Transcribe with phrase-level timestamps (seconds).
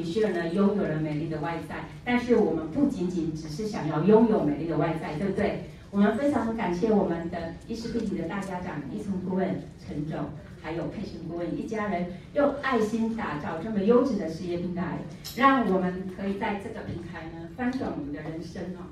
[0.00, 1.84] 米雪儿呢拥有了美丽的外在。
[2.02, 5.64] 但是我们不仅仅只是想要拥有美丽的外在，对不对？
[5.90, 10.30] 我们非常感谢我们的伊丝碧媞的大家长医生顾问陈总，
[10.62, 14.98] 还有佩璇顾问一家人，用爱心打造这么优质的事业平台，
[15.36, 18.88] 让我们可以在这个平台呢翻转我们的人生哦。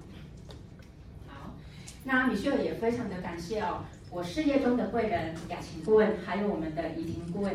[1.29, 1.55] 好，
[2.05, 3.85] 那米雪儿也非常的感谢哦。
[4.11, 7.55] 我事业中的贵人雅琴顾问，还有我们的怡婷顾问，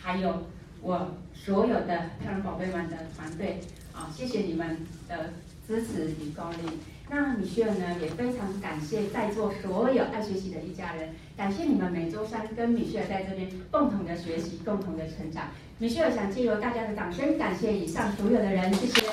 [0.00, 0.44] 还有
[0.82, 3.60] 我所有的漂亮宝贝们的团队
[3.94, 5.32] 啊，谢谢你们的
[5.66, 6.80] 支持与鼓励。
[7.08, 15.48] 那米雪儿呢，也非常感谢在座所有爱学习的一家人，感谢你们每周三跟米雪儿在这边共同的学习，共同的成长。
[15.78, 19.06] 米雪儿想借由大家的掌声，感谢以上所有的人，谢谢。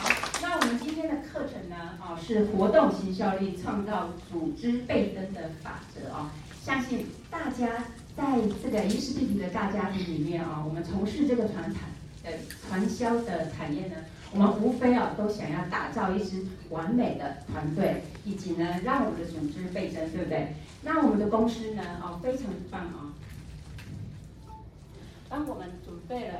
[0.00, 0.08] 好，
[0.40, 6.30] 那我们今天的课程呢，哦是活动行销力创造组织倍增的法则哦，
[6.62, 7.84] 相信大家
[8.16, 8.22] 在
[8.62, 11.90] 这个伊丝碧媞的大家庭里面啊，我们从事这个传产
[12.22, 12.30] 的
[12.68, 13.96] 传销的产业呢，
[14.32, 20.54] 我们无非啊都想要打造一支完美的团队，以及呢让我们的组织倍增，对不对？
[20.82, 23.12] 那我们的公司呢，哦非常棒啊，
[25.28, 26.34] 帮我们准备了。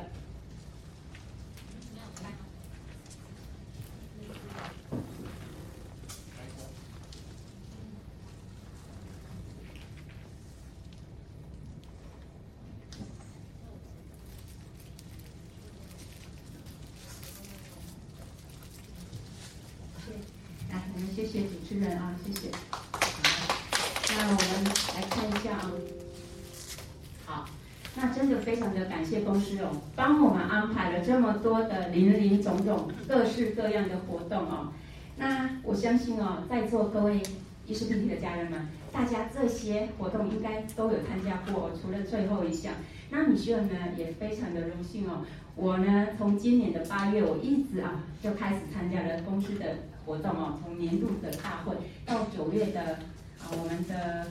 [21.97, 22.49] 啊，谢谢。
[24.11, 24.65] 那我们
[24.95, 25.73] 来看一下啊。
[27.27, 27.49] 好，
[27.97, 34.73] 那真的非常的感谢公司哦，帮我们安排了这么多的林林总总、各式各样的活动哦。
[35.19, 37.21] 那我相信哦，在座各位
[37.67, 42.73] 伊丝碧媞的家人们，大家这些活动应该都有参加过，除了最后一项。
[43.11, 45.21] 那米雪儿呢，也非常的荣幸哦。
[45.55, 49.67] 我呢，从今年的八月，我一直啊就开始参加了公司的。
[50.07, 51.75] 活动哦，从年度的大会
[52.07, 52.81] 到九月的
[53.39, 54.27] 啊，我们的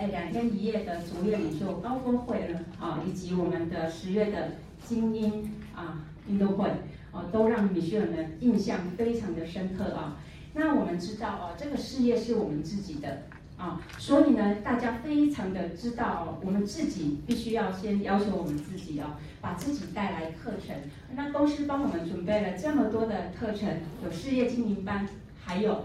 [0.00, 4.52] 哎两天一夜的卓越领袖高峰会了啊，以及我们的十月的
[4.82, 6.70] 精英啊运动会
[7.12, 10.16] 哦，都让米雪儿呢印象非常的深刻啊。
[10.54, 13.24] 那我们知道哦，这个事业是我们自己的
[13.58, 19.18] 啊，所以呢，大家非常的知道，我们自己必须要先要求我们自己哦。
[19.42, 20.74] 把自己带来课程，
[21.14, 23.68] 那公司帮我们准备了这么多的课程，
[24.02, 25.06] 有事业经营班，
[25.44, 25.84] 还有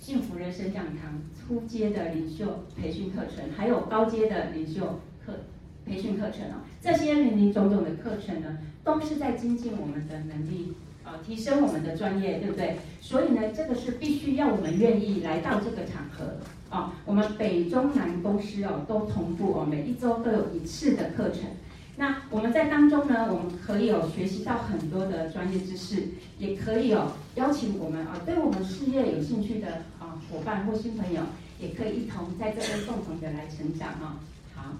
[0.00, 5.34] 幸福人生讲堂初阶的领袖培训课程，还有高阶的领袖课
[5.84, 6.62] 培训课程哦。
[6.80, 10.72] 这些林林总总的课程呢，都是在精进我们的能力
[11.04, 12.76] 啊，提升我们的专业，对不对？
[13.00, 16.24] 所以呢，这个是必须要我们愿意来到这个场合
[16.70, 16.94] 啊。
[17.04, 21.42] 我们北中南公司哦，都同步哦，每一周都有一次的课程。
[22.00, 26.06] 那我们在当中呢，我们可以有学习到很多的专业知识，
[26.38, 31.20] 也可以有邀请我们啊，对我们事业有兴趣的啊伙伴或新朋友，
[31.58, 34.20] 也可以一同在这边共同的来成长啊。
[34.54, 34.76] 好，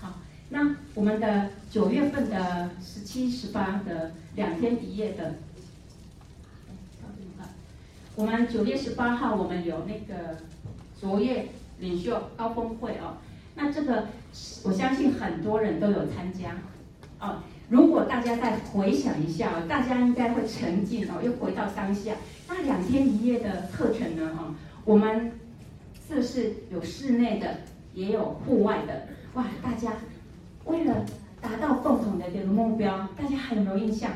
[0.00, 0.14] 好，
[0.48, 5.34] 那我们的九月份的十七、十八的两天一夜的，
[8.16, 10.38] 我们九月十八号我们有那个
[10.98, 11.46] 卓越
[11.78, 13.18] 领袖高峰会哦。
[13.54, 14.08] 那这个，
[14.64, 16.56] 我相信很多人都有参加，
[17.20, 17.42] 哦。
[17.68, 22.12] 如果大家再回想一下，大家应该会沉浸哦，又回到当下。
[22.46, 24.54] 那两天一夜的课程呢，哈，
[24.84, 25.32] 我们
[26.06, 27.60] 是不是有室内的，
[27.94, 29.06] 也有户外的？
[29.34, 29.94] 哇，大家
[30.66, 31.06] 为了
[31.40, 34.10] 达到共同的这个目标，大家还有没有印象？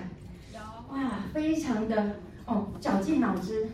[0.52, 0.60] 有。
[0.94, 3.68] 哇，非常的哦，绞尽脑汁，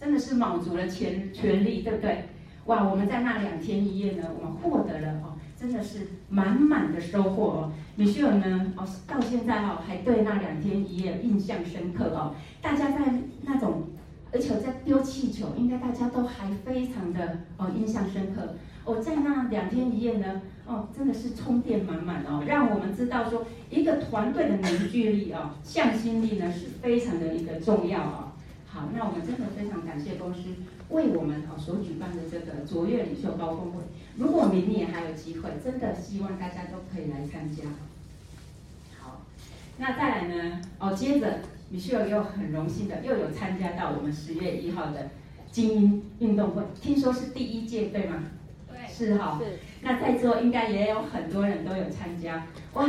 [0.00, 2.24] 真的是卯足了全全力，对不对？
[2.68, 7.72] 哇，我们在那两天一夜呢，我们获得了哦，真的是满满的收获哦。
[7.96, 12.34] 米歇尔呢，哦，到现在哦，还对那两天一夜印象深刻哦。
[12.60, 12.98] 大家在
[13.40, 13.84] 那种，
[14.30, 18.54] 而且在丢气球，应该大家都还非常的哦印象深刻。
[18.84, 28.32] 哦，在那两天一夜呢，哦，真的是充电满满哦，让我们知道说，一个团队的凝聚力哦，向心力呢是非常的一个重要哦。
[28.66, 30.40] 好，那我们真的非常感谢公司
[30.90, 33.82] 为我们哦所举办的这个卓越领袖高峰会。
[34.16, 37.64] 如果明年还有机会，真的希望大家都可以来参加。
[38.98, 39.22] 好，
[39.78, 40.60] 那再来呢？
[40.78, 41.40] 哦，接着
[41.70, 45.10] 米歇尔又很荣幸的又有参加到我们十月一号的
[45.52, 48.24] 精英运动会，听说是第一届对吗？
[48.68, 49.40] 对，是哈。
[49.40, 49.58] 是。
[49.80, 52.84] 那在座应该也有很多人都有参加，哇！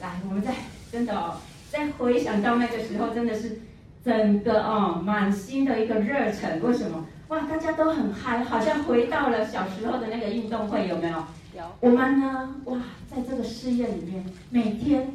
[0.00, 0.54] 来，我们再
[0.92, 1.36] 真的哦。
[1.70, 3.60] 再回想到那个时候，真的是
[4.04, 6.60] 整个哦满心的一个热忱。
[6.62, 7.06] 为什么？
[7.28, 11.18] 哇，大家都很嗨，好像回到了小时候的那个运动会，有没有？
[11.56, 11.64] 有。
[11.80, 12.54] 我们呢？
[12.64, 15.12] 哇，在这个事业里面，每天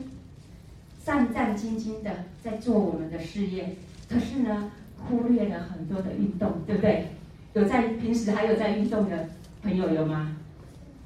[1.04, 2.12] 战战兢兢的
[2.42, 3.76] 在做我们的事业，
[4.10, 7.08] 可是呢，忽略了很多的运动，对不对？
[7.54, 9.28] 有在平时还有在运动的
[9.62, 10.36] 朋友有吗？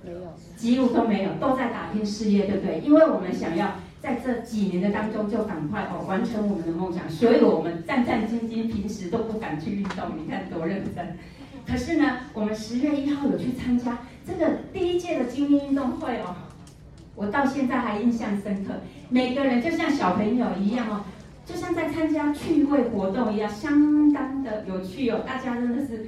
[0.04, 0.20] 没有。
[0.56, 2.80] 几乎都没有，都在打拼事业，对不对？
[2.82, 3.74] 因为我们想要。
[4.02, 10.12] 在这几年的当中，就赶快哦完成我们的梦想，所以我们战战兢兢，平时都不敢去运动。
[10.18, 11.18] 你看多认真！
[11.68, 16.36] 可是呢，我们十月一号有去参加这个第一届的精英运动会哦，
[17.16, 18.74] 我到现在还印象深刻。
[19.10, 21.04] 每个人就像小朋友一样哦，
[21.46, 25.22] 就像在参加趣味活动一样，相当的有趣哦。
[25.28, 26.08] 大家真的是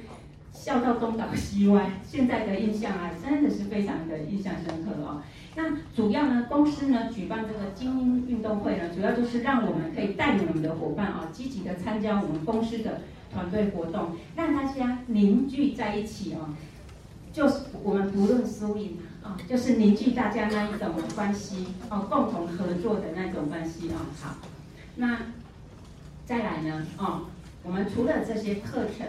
[0.52, 1.90] 笑到东倒西歪。
[2.04, 5.22] 现在的印象啊，真的是非常的印象深刻哦。
[5.54, 5.64] 那
[5.94, 16.56] 主要呢，公司呢举办这个精英运动会呢，主要就是让我们可以带领我们的伙伴啊，积极的参加我们公司的团队活动，让大家凝聚在一起啊，
[17.34, 24.00] 就是我们不论输赢啊，就是凝聚大家那一种关系哦，共同合作的那种关系啊。
[24.22, 24.36] 好，
[24.96, 25.18] 那
[26.24, 27.26] 再来呢，哦，
[27.62, 29.06] 我们除了这些课程，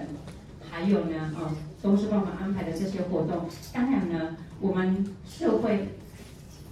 [0.69, 5.87] 还有呢，哦，都是帮忙安排的这些活动，当然呢，我们社会。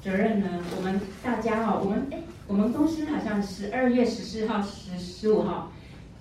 [0.01, 0.47] 责任呢？
[0.75, 5.71] 我们大家哈，我们哎，我们公司好像十二月十四号、十十五号，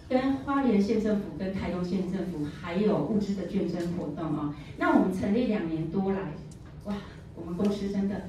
[0.06, 4.54] 跟花莲县政府、跟台东县政府还有物资的捐赠活动啊。
[4.76, 6.18] 那我们成立两年多来，
[6.84, 6.94] 哇，
[7.34, 8.22] 我们公司真的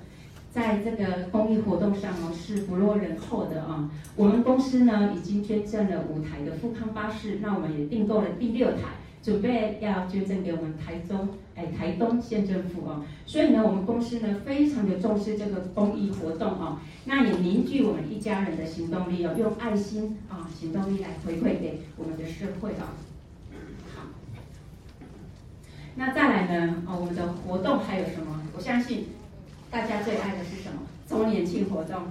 [0.51, 3.92] 在这个公益活动上哦是不落人后的啊。
[4.15, 9.00] 我们公司呢已经捐赠了五台的富康巴士，那我们也订购了第六台。
[9.23, 22.97] 准备要捐赠给我们台中，哎，台东县政府哦，所以呢，我们公司呢非常的重视这个公益活动哦，那也凝聚我们一家人的行动力哦，用爱心啊行动力来回馈给我们的社会哦。
[23.95, 24.07] 好，
[25.95, 28.41] 那再来呢，哦，我们的活动还有什么？
[28.56, 29.06] 我相信
[29.69, 30.81] 大家最爱的是什么？
[31.07, 32.03] 周年庆活动，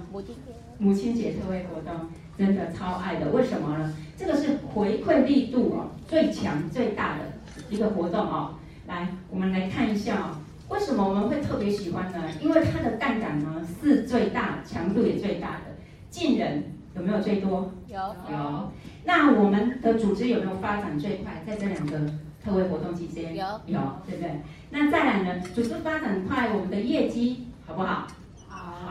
[0.77, 2.09] 母亲节特惠活动。
[2.37, 3.93] 真的超爱的，为什么呢？
[4.17, 7.23] 这个是回馈力度哦最强最大的
[7.69, 8.55] 一个活动哦。
[8.87, 10.37] 来，我们来看一下哦，
[10.69, 12.23] 为什么我们会特别喜欢呢？
[12.39, 15.75] 因为它的杠杆呢是最大，强度也最大的。
[16.09, 16.63] 进人
[16.95, 17.71] 有没有最多？
[17.87, 18.71] 有有。
[19.03, 21.43] 那我们的组织有没有发展最快？
[21.45, 21.99] 在这两个
[22.43, 24.41] 特惠活动期间有有，对不对？
[24.69, 28.07] 那再来呢，组织发展快，我们的业绩好不好？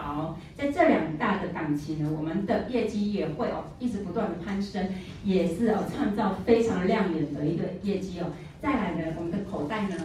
[0.02, 4.88] 好，在这两大的档期呢，我们的业绩也会哦，一直不断的攀升，
[5.24, 8.26] 也是哦，创造非常亮眼的一个业绩哦。
[8.60, 9.96] 再来呢，我们的口袋呢，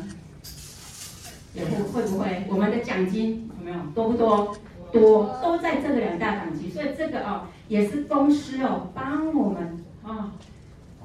[1.53, 4.55] 也会会不会，我们的奖金有没有多不多？
[4.91, 10.09] 多，都在这个两大档期，所以这个哦，也是公司哦，帮我们啊。
[10.09, 10.31] 哦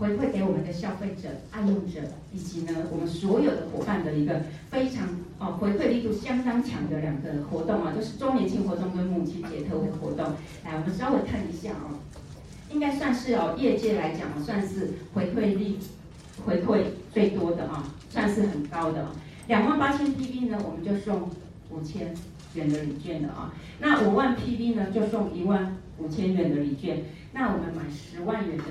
[0.00, 2.00] 回馈给我们的消费者、爱用者
[2.32, 5.06] 以及呢我们所有的伙伴的一个非常
[5.38, 10.24] 哦回馈力度相当强的两个活动啊，就是周年庆活动跟母亲节特惠活动。
[10.64, 12.00] 来，我们稍微看一下哦，
[12.72, 15.78] 应该算是哦业界来讲算是回馈力
[16.46, 19.06] 回馈最多的啊，算是很高的。
[19.48, 21.28] 两万八千 PV 呢，我们就送
[21.68, 22.14] 五千
[22.54, 23.52] 元的礼券的啊。
[23.78, 27.02] 那五万 PV 呢，就送一万五千元的礼券。
[27.34, 28.64] 那我们买十万元的。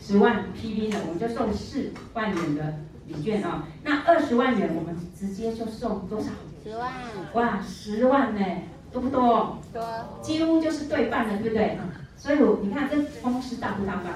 [0.00, 2.74] 十万 PV 呢，我们就送四万元的
[3.06, 3.68] 礼券啊。
[3.84, 6.30] 那二十万元，我们直接就送多少？
[6.64, 6.92] 十万。
[7.34, 8.44] 哇，十万呢，
[8.92, 9.58] 多不多？
[9.72, 9.82] 多。
[10.22, 11.78] 几乎就是对半了，对不对？
[12.16, 14.12] 所以我你看这公司大不大方？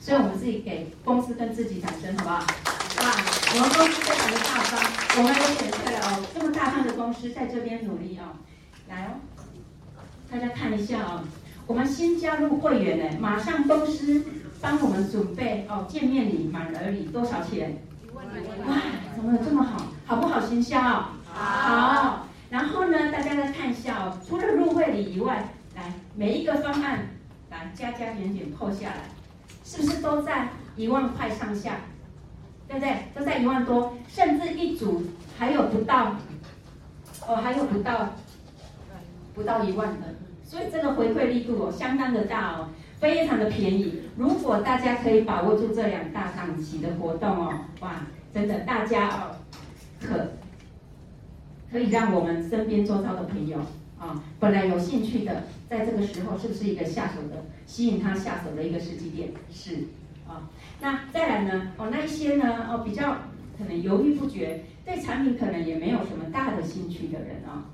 [0.00, 2.36] 所以我们自己给公司跟自己掌声，好不好？
[2.38, 3.12] 哇，
[3.54, 6.24] 我们公司非常的大方，我们也选对了哦。
[6.34, 8.36] 这么大方的公司在这边努力哦。
[8.88, 9.20] 来哦，
[10.30, 11.22] 大家看一下哦，
[11.66, 14.24] 我们新加入会员呢，马上公司。
[14.60, 17.78] 帮我们准备哦，见面礼、满额礼多少钱？
[18.14, 18.22] 哇，
[19.16, 19.86] 怎么有这么好？
[20.06, 20.80] 好不好行销？
[20.80, 21.10] 好。
[21.32, 22.26] 好。
[22.50, 27.08] 然后呢，大家再看一下哦，除了入会礼以外，来每一个方案
[27.50, 29.04] 来加加减减扣下来，
[29.64, 31.76] 是不是都在一万块上下？
[32.68, 32.94] 对不对？
[33.14, 35.02] 都在一万多，甚至一组
[35.38, 36.16] 还有不到，
[37.26, 38.10] 哦，还有不到，
[39.34, 40.14] 不到一万的，
[40.44, 42.68] 所以这个回馈力度哦，相当的大哦。
[43.00, 44.02] 非常的便宜。
[44.16, 49.36] 如果大家可以把握住这两大档期的活动哦，哇，真的大家哦，
[50.00, 50.32] 可
[51.72, 53.58] 可以让我们身边周遭的朋友
[53.98, 59.30] 啊，本来有兴趣的，在这个时候是不是一个下手的吸引他下手的一个时机点？
[59.50, 59.76] 是
[60.28, 60.48] 啊。
[60.80, 61.72] 那再来呢？
[61.78, 62.66] 哦，那一些呢？
[62.70, 63.16] 哦，比较
[63.56, 67.64] 可能犹豫不决，对产品可能也没有什么大的兴趣的人啊。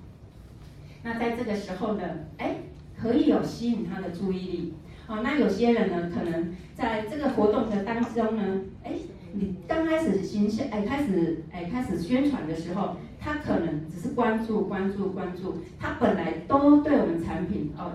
[1.02, 2.04] 那在这个时候呢，
[2.38, 2.56] 哎，
[3.00, 4.74] 可以有吸引他的注意力。
[5.08, 8.42] 哦，那有些人呢，可能在这个活动的当中呢，
[8.82, 8.92] 哎，
[9.32, 17.92] 你刚开始形象，哎，开始，哎，开始宣传的时候，他可能只是关注、关注、关注，他本来都对我们产品哦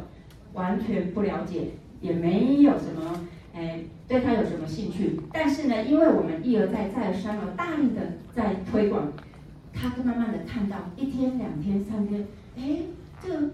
[0.53, 5.19] 完全不了解，也没有什么，哎，对他有什么兴趣。
[5.33, 8.01] 但是呢，因为我们一而再、再而三而大力的
[8.33, 9.11] 在推广，
[9.73, 12.25] 他会慢慢的看到一天、两天、三天，
[12.57, 12.77] 哎，
[13.21, 13.49] 这个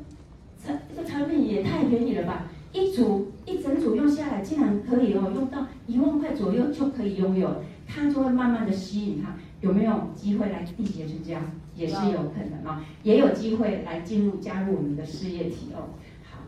[0.63, 2.45] 产这个产品也太便宜了吧！
[2.74, 11.39] 一组一整组用下来，竟然可以哦，用到一万块左右就可以拥有，它就会慢慢的吸引他，有没有机会来缔结成交？
[11.75, 15.93] 也是有可能啊，也有机会来进入加入我们的事业体哦。
[16.24, 16.39] 好，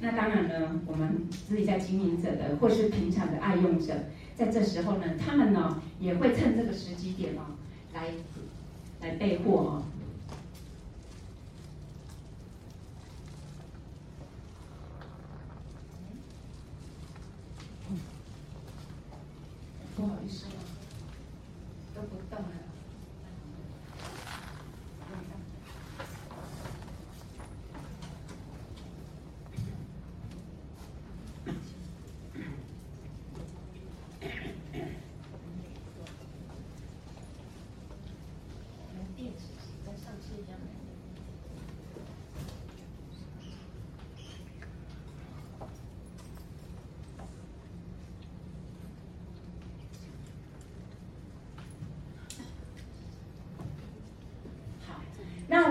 [0.00, 3.94] 那当然呢，我们自己在经营者的或是平常的爱用者，
[4.34, 7.54] 在这时候呢，他们呢也会趁这个时机点哦，
[7.94, 8.08] 来
[9.00, 9.82] 来备货哦。
[20.00, 20.56] 不好意思啊，
[21.94, 22.46] 都不动了。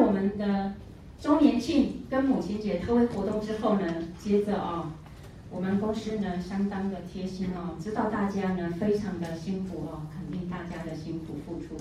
[0.02, 0.74] 我们的
[1.20, 3.86] 周年庆跟母亲节特惠活动之后呢，
[4.18, 4.92] 接着啊、哦，
[5.52, 11.78] 我们公司呢相当的贴心哦，知道大家呢非常的辛苦哦，肯定大家的辛苦付出。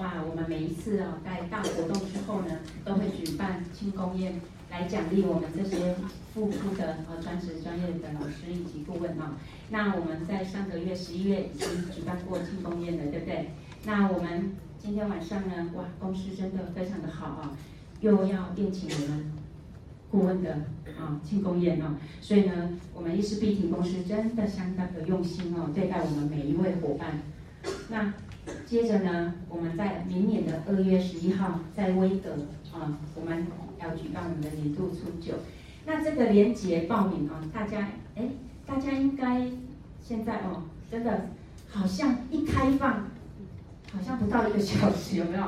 [0.00, 4.40] 哇，我们每一次、哦，在大活动之后呢，都会举办庆功宴
[4.70, 5.96] 来奖励我们这些
[6.32, 9.34] 付出的呃专职专业的老师以及顾问啊、哦。
[9.70, 13.50] 那我们在上个月十一月已经举办过庆功宴了，对不对？
[13.86, 14.54] 那我们。
[14.78, 17.50] 今天晚上呢，哇，公司真的非常的好啊，
[18.00, 19.32] 又要宴请我们
[20.10, 20.52] 顾问的
[20.98, 27.20] 啊庆功宴哦，所以呢，我们伊丝碧庭公司真的相当的用心哦，对待我们每一位伙伴。
[27.88, 28.14] 那
[28.64, 32.32] 接着呢，我们在明年的二月十一号在威德
[32.72, 33.46] 啊，我们
[33.80, 35.34] 要举办我们的年度初九。
[35.84, 38.28] 那这个连结报名啊，大家哎，
[38.64, 39.48] 大家应该
[40.02, 41.28] 现在哦，真的
[41.68, 43.04] 好像一开放。
[43.92, 45.44] 好像不到一个小时，有没有？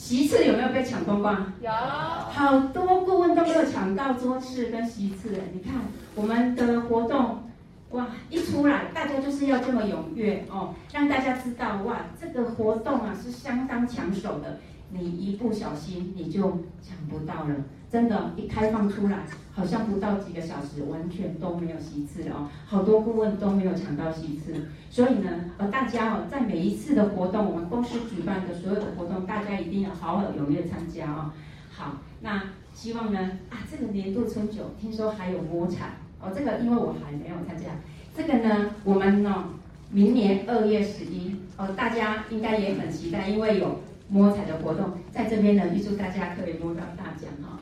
[0.00, 1.52] 席次有没有被抢光光？
[1.60, 5.28] 有，好多顾问都没有抢到桌次跟席次。
[5.52, 5.74] 你看
[6.14, 7.44] 我们的活动，
[7.90, 14.58] 哇，一出来大家就是要这么踊跃哦，让大家知道哇，这个活动啊是相当抢手的，
[14.90, 16.42] 你一不小心你就
[16.82, 17.54] 抢不到了。
[17.90, 25.28] 真的，一开放出来，好像不到几个小时，完全都没有席次哦，好多顾问都没有抢到席次，所以呢，
[25.58, 31.32] 呃，大家哦，在每一次的活动，我们公司举办的所有的活动，大家一定要好好踊跃参加哦。
[31.72, 33.18] 好，那希望呢，
[33.50, 37.70] 啊，这个年度春酒听说还有摸彩哦，这个因为我还没有参加，
[38.16, 39.46] 这个呢，我们呢，
[39.90, 43.80] 明年二月十一哦，大家应该也很期待，因为有
[44.10, 47.60] 摸彩的活动，在这边呢，预祝大家可以摸到大奖哈。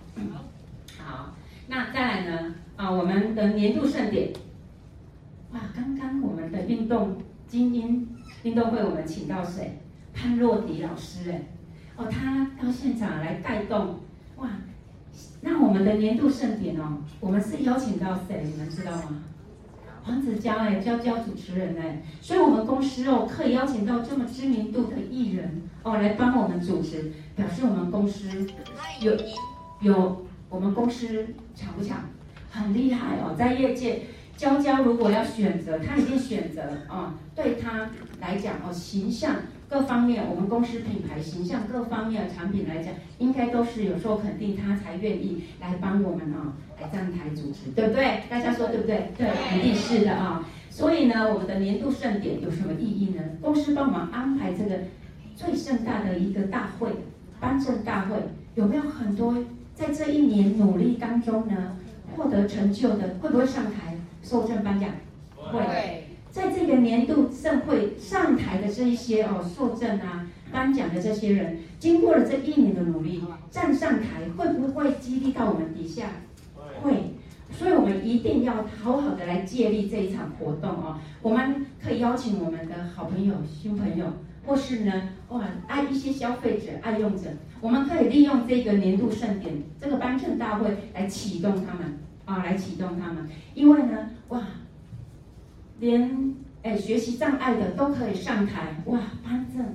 [0.98, 1.34] 好，
[1.66, 2.54] 那再来呢？
[2.76, 4.32] 啊，我们的年度盛典，
[5.52, 8.08] 哇，刚刚我们的运动精英
[8.44, 9.78] 运动会，我们请到谁？
[10.14, 11.42] 潘若迪老师，哎，
[11.96, 14.00] 哦，他到现场来带动，
[14.36, 14.48] 哇，
[15.42, 18.42] 那我们的年度盛典哦，我们是邀请到谁？
[18.44, 19.22] 你们知道吗？
[20.04, 28.28] 黄子佼，哎，娇娇主持人，哎，所以我们公司哦，可以邀请到这么知名度的艺人哦，来帮我们主持，表示我们公司
[29.00, 29.12] 有。
[29.80, 31.24] 有我们公司
[31.54, 31.98] 强不强？
[32.50, 34.02] 很厉害哦，在业界，
[34.38, 37.90] 佼佼如果要选择，她已经选择啊、哦，对她
[38.20, 39.34] 来讲哦，形象
[39.68, 48.22] 各方面，我们公司品牌形象各方面的产品来讲，应该都是有受肯定，她才愿意来帮我们啊、哦，来站台主持，对不对？
[48.30, 49.10] 大家说对不对？
[49.18, 49.28] 对，
[49.58, 50.46] 一定是的啊、哦。
[50.70, 53.20] 所以呢，我们的年度盛典有什么意义呢？
[53.42, 54.78] 公司帮我们安排这个
[55.34, 56.90] 最盛大的一个大会，
[57.40, 58.14] 颁证大会，
[58.54, 59.34] 有没有很多？
[59.74, 61.76] 在这一年努力当中呢，
[62.14, 63.87] 获得成就的会不会上台？
[64.22, 64.90] 受证颁奖？
[65.36, 66.04] 会。
[66.30, 76.10] 在这个年度盛会上台的这一些哦，受证啊、颁奖的这些人，经过了这一年的努力，站上台，会不会激励到我们底下？
[76.82, 77.14] 会。
[77.50, 80.98] 所以我们一定要好好的来借力这一场活动哦。
[81.22, 84.04] 我们可以邀请我们的好朋友、新朋友，
[84.44, 84.92] 或是呢，
[85.30, 87.30] 哇，爱一些消费者、爱用者，
[87.62, 91.98] 我们可以利用这个年度盛典、这个颁证大会来启动他们
[92.28, 93.28] 啊，来启动他们。
[93.54, 94.42] 因为呢，哇，
[95.80, 99.74] 连哎学习障碍的都可以上台哇，颁证、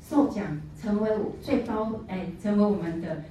[0.00, 0.44] 受奖，
[0.80, 3.24] 成为最高哎，成为我们的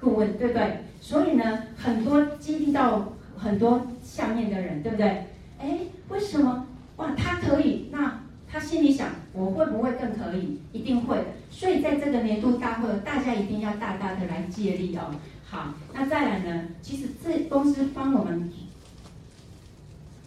[0.00, 0.78] 顾问，对不对？
[1.00, 3.12] 所以呢，很多激励到。
[3.38, 5.26] 很多下面的人，对不对？
[5.58, 6.66] 哎，为什么？
[6.96, 10.58] 哇，他可以，那他心里想，我会不会更可以？
[10.72, 11.18] 一定会。
[11.50, 15.14] 所以在这个年度大会，大家一定要大大的来借力哦。
[15.48, 16.64] 好，那再来呢？
[16.82, 18.50] 其实这公司帮我们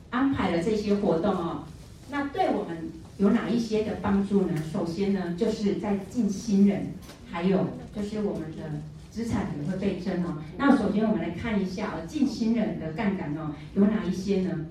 [0.09, 1.63] 安排了这些活动哦，
[2.09, 4.53] 那对我们有哪一些的帮助呢？
[4.71, 6.87] 首先呢，就是在进新人，
[7.29, 8.63] 还有就是我们的。
[9.11, 10.37] 资产也会倍增哦。
[10.55, 14.67] 那首先我们来看一下哦，进新人的杠杆哦有哪一些呢？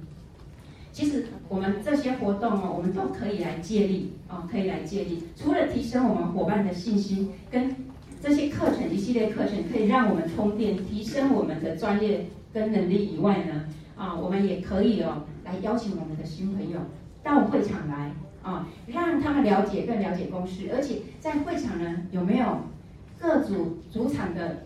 [0.92, 5.24] 其实我们这些活动哦，我们都可以来借力哦，可以来借力。
[5.36, 7.74] 除了提升我们伙伴的信心，跟
[8.20, 13.64] 这些课程一系列课程可以让我们充电，提升我们的专业跟能力以外呢，
[13.96, 16.80] 啊，我们也可以哦来邀请我们的新朋友
[17.22, 22.58] 到会场来啊，让他们了解更了解公司，而且在会场呢有没有？
[23.20, 24.62] 各组主场的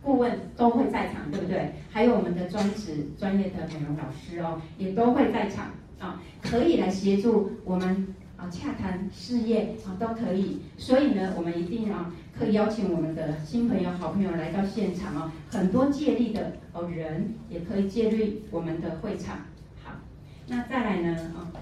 [0.00, 1.72] 顾问都会在场，对不对？
[1.90, 10.60] 还有我们的专职专业的美容老师哦，也都会在场啊，可以来协助我们啊洽谈事业啊，都可以。
[10.76, 19.36] 所以呢，我们一定啊可以邀请我们的新朋友、好朋友来到现场哦，很多借力的哦人也可以借力我们的会场。
[19.84, 19.92] 好，
[20.46, 21.52] 那再来呢啊，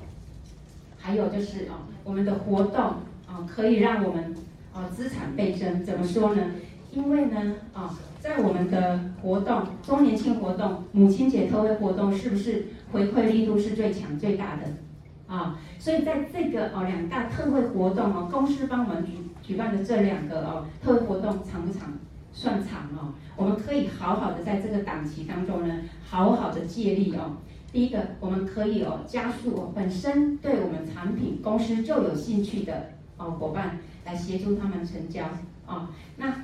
[0.96, 2.80] 还有就是啊，我们的活动
[3.26, 4.36] 啊，可以让我们。
[4.70, 6.42] 啊，资产倍增怎么说呢？
[6.92, 15.34] 因为呢，啊，在我们的活动周年庆活动、母亲节特惠活动，是不是回馈力度是最强最大的？
[15.34, 19.04] 啊，所以在这个哦两大特惠活动哦，公司帮我们
[19.48, 21.90] 举办的这两个哦特惠活动长不长？
[22.34, 23.14] 算长哦。
[23.34, 25.74] 我们可以好好的在这个档期当中呢，
[26.06, 27.38] 好好的借力哦。
[27.72, 33.78] 第一个，我们可以哦加速哦本身对我们产品公司就有兴趣的哦伙伴。
[34.04, 35.24] 来协助他们成交
[35.66, 36.34] 啊，那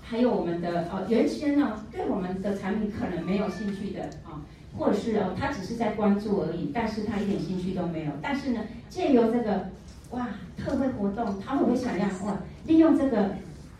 [0.00, 4.40] 还有我们的哦，原先呢对我们的产品可能没有兴趣的啊，
[4.78, 8.12] 或者是哦他只是在关注而已，但是他一点兴趣都没有。
[8.22, 9.66] 但是呢，借由这个
[10.14, 13.30] 哇特惠活动，他会不会想要哇利用这个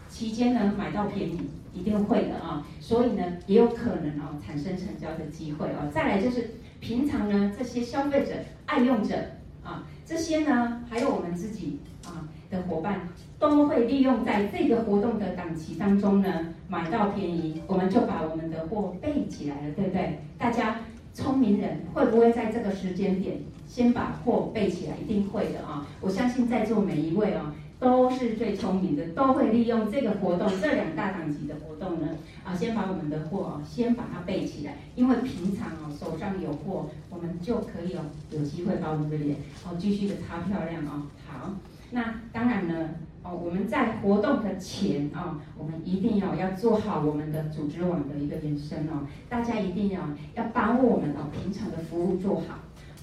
[0.09, 1.41] 期间呢买到便宜？
[1.73, 5.91] 一定会的啊，所以呢也有可能哦产生成交的机会哦。
[5.93, 8.33] 再来就是平常呢这些消费者
[8.67, 9.17] 爱用者
[9.65, 12.29] 啊，这些呢还有我们自己啊。
[12.51, 13.01] 的伙伴
[13.37, 20.21] 都会利用在这个活动的档期当中呢，买到便宜，我们就把我们的货备起来了，对不对？
[20.39, 20.77] 大家
[21.15, 24.97] 聪明人会不会在这个时间点先把货备起来？
[24.97, 25.87] 一定会的啊！
[26.01, 32.09] 我相信在座每一位啊，都是最聪明的，都会利用这个活动，这两大档期的活动呢，
[32.45, 38.01] 啊，先把我们的货啊，先把它备起来，因为平常啊手上有货，我们就可以有
[38.39, 41.55] 有机会把我们的脸哦继续的擦漂亮啊，好。
[41.91, 42.91] 那当然呢，
[43.25, 49.07] 哦，我们在活动的前啊、我们一定要要做好我们的组织网的一个延伸哦。
[49.31, 50.03] 大家一定要
[50.35, 52.59] 要把我们哦平常的服务做好，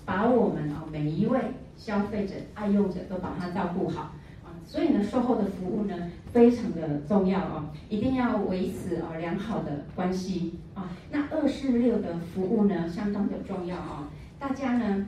[0.06, 1.40] 把我们哦每一位
[1.76, 4.14] 消费者、爱用者都把它照顾好
[4.46, 4.54] 啊。
[4.64, 10.88] 所以呢，售后的服务呢非常的重要哦，一定要维持哦良好的关系啊。
[11.10, 14.06] 那二四六的服务呢相当的重要哦，
[14.38, 15.08] 大家呢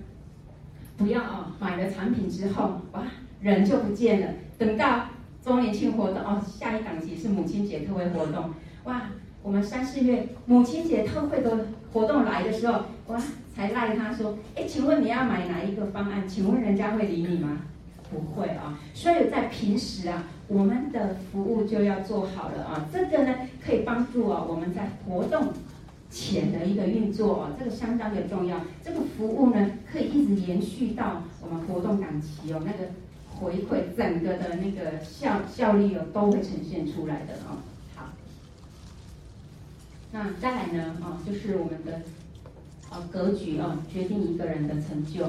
[0.98, 3.04] 不要哦买了产品之后哇。
[3.44, 4.28] 人就不见了。
[4.58, 5.06] 等到
[5.44, 8.52] 周年庆活动哦，下一档期是母亲节特惠活动，
[8.86, 9.10] 哇，
[9.42, 13.22] 我们三四月母亲节特惠的活动来的时候，哇，
[13.54, 16.28] 才赖他说，哎，请问你要买哪一个方案？
[16.28, 17.62] 请问人家会理你吗？
[18.10, 18.80] 不会啊。
[18.94, 22.86] 所以在平时啊，我们的服务就要做好了啊。
[22.94, 23.36] 这个呢，
[23.66, 25.50] 可以帮助啊我们在活动
[26.10, 28.62] 前的一个运作哦，这个相当的重要。
[28.82, 32.90] 这个服务呢，可以一直延续到我们活动档期哦，那个。
[33.40, 37.58] 回馈整个的那个效效率哦，都会呈现出来的哦。
[37.96, 38.10] 好，
[40.12, 40.96] 那再来呢？
[41.02, 42.02] 哦，就是我们的
[42.90, 45.28] 哦格局哦，决定一个人的成就。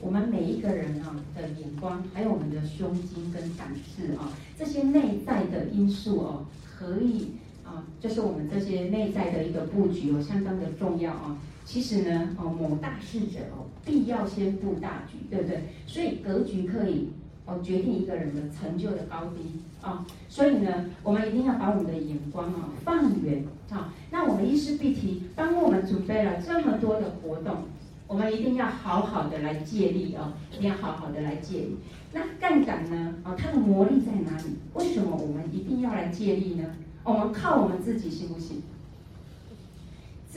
[0.00, 7.32] 我们每一个人啊的眼光，还有我们的胸襟跟胆识啊，这些内在的因素哦，可以
[7.64, 11.36] 啊，就是我们这些内在的一个布局哦，相当的重要啊。
[11.64, 15.62] 其实呢，哦，谋大事者哦，必要先布大局，对不对？
[15.86, 17.08] 所以格局可以
[17.46, 23.94] 哦决定一个人的成就的高低啊、所以呢，我们一定要把我们的眼光啊放远啊。
[24.10, 27.62] 那我们医师必提帮我们准备了这么多的活动，
[28.06, 31.78] 我们一定要好好的来借力哦，一定要好好的来借力。
[32.12, 33.14] 那杠杆呢？
[33.24, 34.56] 哦，它的魔力在哪里？
[34.74, 36.64] 为什么我们一定要来借力呢？
[37.04, 38.62] 我们靠我们自己行不行？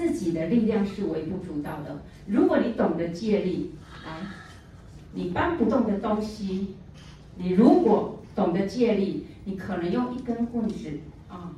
[0.01, 2.01] 自己的力量是微不足道的。
[2.25, 4.17] 如果你懂得借力，来，
[5.13, 6.69] 你搬不动的东西，
[7.37, 10.89] 你如果懂得借力，你可能用一根棍子
[11.29, 11.53] 啊，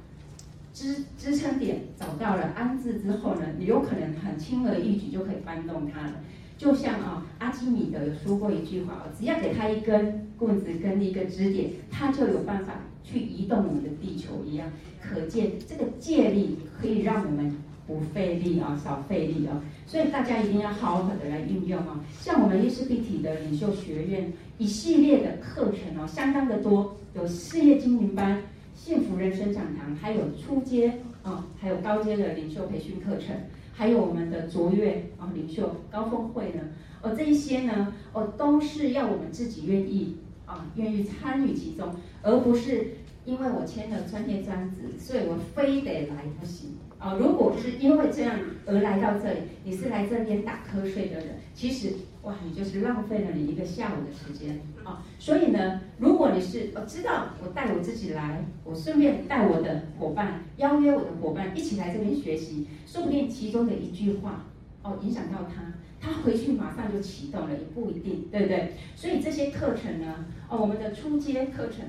[0.73, 6.15] 支支撑点找到了安置之后呢，你有可能很轻而易举就可以搬动它了。
[6.57, 12.73] 就像啊，阿基米德有说过一句话，只要给他一根棍子跟一个支点，他就有办法
[13.05, 14.69] 去移动我们的地球一样。
[15.01, 17.55] 可见这个借力可以让我们。
[17.85, 21.99] 不费力啊，少费力啊，所以大家一定要好好的来运用啊。
[22.19, 28.41] 像我们医师必体的领袖学院一系列的课程哦，相当的多，有事业经营班、
[28.73, 33.35] 幸福人生讲堂，还有初阶啊，还有高阶的领袖培训课程，
[33.73, 36.61] 还有我们的卓越啊领袖高峰会呢。
[37.01, 40.15] 哦，这一些呢，哦，都是要我们自己愿意
[40.45, 42.87] 啊，愿意参与其中，而不是。
[43.25, 46.71] 因为我签了专业专职，所以我非得来不行
[47.03, 47.17] 啊！
[47.19, 55.03] 如果是因为这样而来到这里，你是来这边打瞌睡的人，其实哇，你就是浪费了你一个下午的时间啊！
[55.19, 64.45] 所以呢，如果你是我知道我带我自己来，我顺便带我的伙伴，邀约我的伙伴一起来这边学习，说不定其中的一句话
[64.83, 68.71] 哦，影响到他，他回去马上就启动了，也不一定，对不对？
[68.95, 71.83] 所以这些课程呢，哦，我们的初阶课程。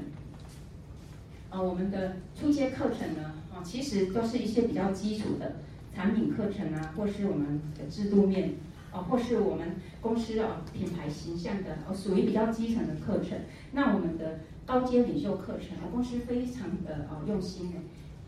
[1.51, 5.57] 啊，我们的初阶课程呢，啊，其实都是一些比较基础的
[5.95, 8.55] 产品课程啊，或是我们的制度面，
[8.91, 13.39] 啊，或是我们公司啊品牌形象的，哦，属于比较基层的课程。
[13.73, 17.79] 那我们的高阶领袖课程，啊，公司非常的啊用心的，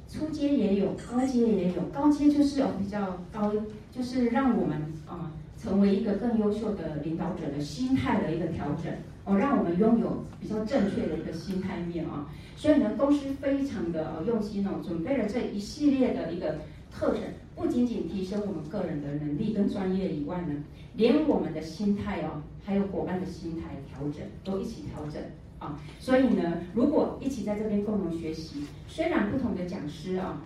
[0.08, 3.52] 初阶也有，高阶也有，高阶就是哦比较高，
[3.90, 8.92] 就是让我们啊成为一个更优秀的领导者的心态的一个调整。
[9.26, 16.58] 哦，让我们拥有比较正确的一个心态面啊，所以呢，公司非常的用心哦，准备了这一系列的一个
[16.92, 17.22] 课程，
[17.56, 20.54] 不仅仅提升我们个人的能力跟专业以外呢，
[20.94, 25.20] 连我们的心态哦，还有伙伴的心态调整都一起调整
[25.58, 30.40] 啊，所以呢，如果一起在这边共同学习，虽然不同的讲师啊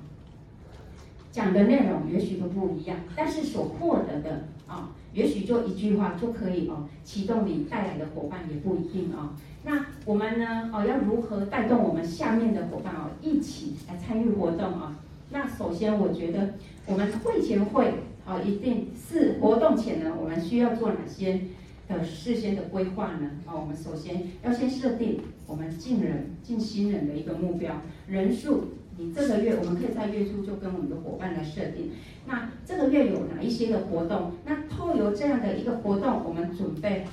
[1.30, 4.90] 讲的内容也许都不一样，但是所获得的啊。
[5.12, 9.30] 也许就一句话就可以哦，启动你带来的伙伴也不一定哦。
[9.64, 14.96] 那我们呢哦，要如何带动我们下面的伙伴哦，一起来参与活动啊？
[15.30, 16.54] 那首先我觉得
[16.86, 17.94] 我们会前会
[18.24, 21.40] 哦，一定是活动前呢，我们需要做哪些
[21.88, 23.30] 的事先的规划呢？
[23.46, 28.68] 哦，我们首先要先设定我们进人进新人的一个目标人数。
[29.14, 31.90] 这个月我们可以在月初就跟我们的伙伴来设定，
[32.26, 34.32] 那这个月有哪一些的活动？
[34.44, 37.04] 那透由这样的一个活动，我们准备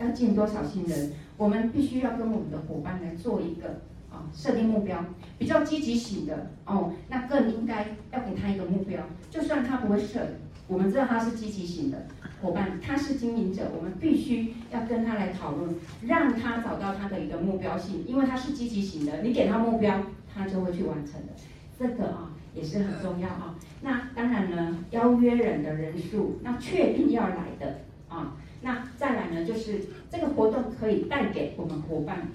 [0.00, 1.12] 要进多少新人？
[1.36, 3.68] 我们必须要跟我们的伙伴来做一个
[4.10, 5.04] 啊设定目标，
[5.38, 10.20] 比较积极型的哦，那更应该要给他一个目标，就算他不会设，
[10.66, 12.06] 我们知道他是积极型的
[12.42, 20.02] 伙伴，他是经营者，我们必须要跟他来讨论，让他找到他的一个目标性，因为他是积极型的，你给他目标。
[20.38, 21.32] 他就会去完成的，
[21.76, 23.56] 这个啊也是很重要啊。
[23.82, 28.36] 那当然呢，邀约人的人数，那确定要来的啊。
[28.62, 32.28] 那再来呢，就是这个活动可以带给我们伙伴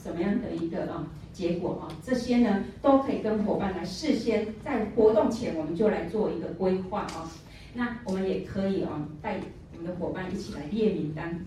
[0.00, 1.90] 什么样的一个啊结果啊？
[2.00, 7.28] 这些呢都可以跟伙伴来事先在活动前我们就来做一个规划啊。
[7.74, 9.40] 那我们也可以啊带
[9.72, 11.44] 我们的伙伴一起来列名单。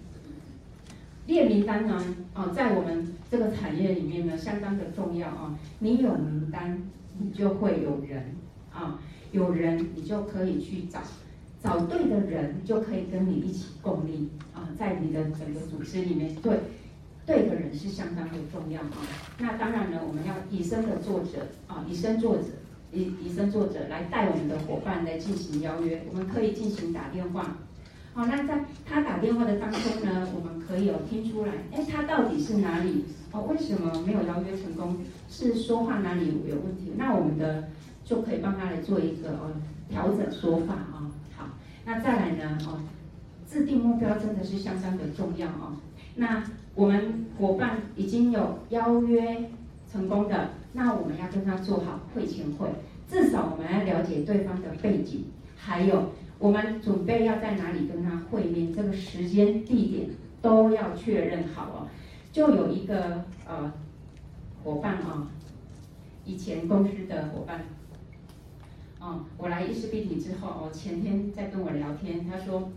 [1.27, 2.03] 列名单呢，
[2.33, 5.57] 啊，在我们这个产业里面呢，相当的重要啊。
[5.79, 6.81] 你有名单，
[7.19, 8.35] 你就会有人
[8.73, 8.99] 啊，
[9.31, 10.99] 有人你就可以去找，
[11.63, 16.59] 找对的人就可以跟你一起共力啊，在你的整个组织里面，对，
[17.25, 18.91] 对的人是相当的重要啊。
[19.37, 22.49] 那当然呢，我们要以身的作则啊，以身作则，
[22.91, 27.57] 以以身作则来带我们的伙伴来进行邀约，我们可以进行打电话。
[28.13, 33.05] 好，那在他打电话的当中呢，我们可以有听出来，哎，他到底是哪里？
[33.31, 34.97] 哦，为什么没有邀约成功？
[35.29, 36.91] 是说话哪里有问题？
[36.97, 37.69] 那我们的
[38.03, 39.53] 就可以帮他来做一个哦
[39.87, 41.11] 调整说法啊、哦。
[41.37, 41.45] 好，
[41.85, 42.57] 那再来呢？
[42.67, 42.81] 哦，
[43.49, 45.77] 制定目标真的是相当的重要哦。
[46.15, 46.43] 那
[46.75, 49.49] 我们伙伴已经有邀约
[49.89, 52.67] 成功的，那我们要跟他做好会前会，
[53.09, 56.11] 至少我们要了解对方的背景，还有。
[56.41, 60.09] 我们准备要在哪里跟他会面，这个时间地点
[60.41, 61.87] 都要确认好哦。
[62.31, 63.71] 就有一个呃
[64.63, 65.29] 伙伴啊，
[66.25, 67.65] 以前公司的伙伴，
[68.99, 72.71] 啊，我来伊丝碧媞之后哦，前天在跟我聊天，他说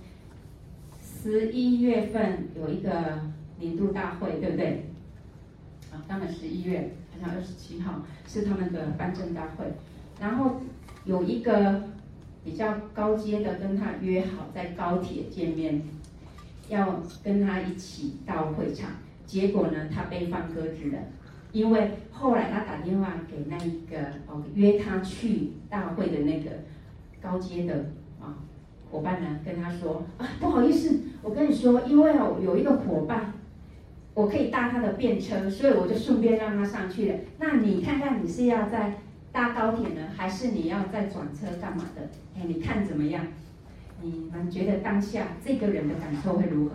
[1.03, 3.18] 十一月份有一个
[3.59, 4.90] 年度大会，对不对？
[5.90, 9.72] 啊，当然十一月好像二十七号是他们的颁证大会，
[10.20, 10.61] 然后
[11.07, 11.93] 有一个。
[12.44, 15.83] 比较高阶的跟他约好在高铁见面，
[16.68, 18.90] 要跟他一起到会场，
[19.24, 20.98] 结果呢，他被放鸽子了，
[21.52, 26.50] 因为后来他打电话给那一个哦约他去大会的那个
[27.22, 27.87] 高阶的
[28.20, 28.37] 啊
[28.90, 33.33] 伙伴呢，跟他说啊不好意思，我跟你说，因为哦有一个伙伴，
[34.12, 37.18] 我可以搭他的便车，所以我就顺便让他上去了。
[37.38, 38.98] 那你看看你是要在。
[39.35, 42.03] 搭高铁呢，还是你要再转车干嘛的？
[42.37, 43.27] 哎，你看怎么样？
[44.01, 46.75] 你们觉得当下这个人的感受会如何？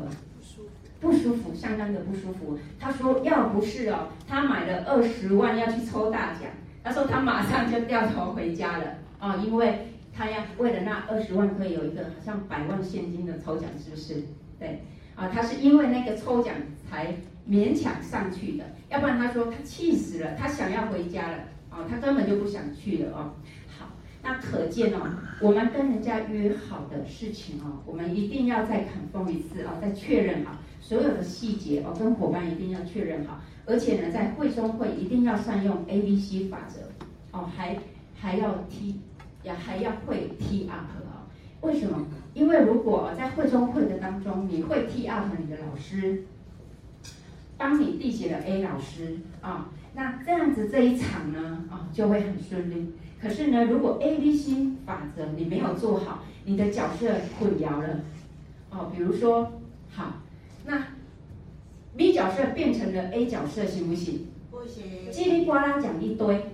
[1.00, 2.60] 不舒服，相当的不舒服。
[2.78, 6.52] 他说，要不是哦，他买了二十万要去抽大奖，
[6.84, 14.22] 他说他马上就掉头回家了啊，因为他要为了那二十万可以有一个好像百万现金的抽奖，是不是？
[14.60, 14.82] 对，
[15.16, 16.54] 啊，他是因为那个抽奖
[16.90, 17.16] 才
[17.50, 21.38] 勉强上去的，要不然他说他气死了，他想要回家了。
[21.72, 23.34] 哦，他根本就不想去了哦。
[23.78, 23.88] 好，
[24.24, 25.02] 那可见哦，
[25.42, 36.82] 我们跟人家约好的事情哦，我们一定要再 confirm 一次哦，再确认好所有的细节哦，跟伙伴一定要确认好，而且呢，在会中会一定要善用 A B C 法则
[37.32, 37.78] 哦，还
[38.16, 39.00] 还要 T
[39.44, 41.28] 也，还要会 T up 哦。
[41.62, 42.06] 为什么？
[42.34, 46.24] 因为如果在会中会的当中，你会 T up 你的老师，
[47.58, 49.70] 帮你递写了 A 老师啊。
[50.00, 52.94] 那这样子这一场呢，啊、哦，就会很顺利。
[53.22, 58.00] 可是呢，如果 A、B、C 法则你没有做好，你的角色混淆了，
[58.70, 59.52] 哦，比如说，
[59.92, 60.14] 好，
[60.66, 60.82] 那
[61.98, 64.28] B 角色变成了 A 角色，行不行？
[64.50, 64.86] 不行。
[65.12, 66.46] 叽里呱啦讲一堆，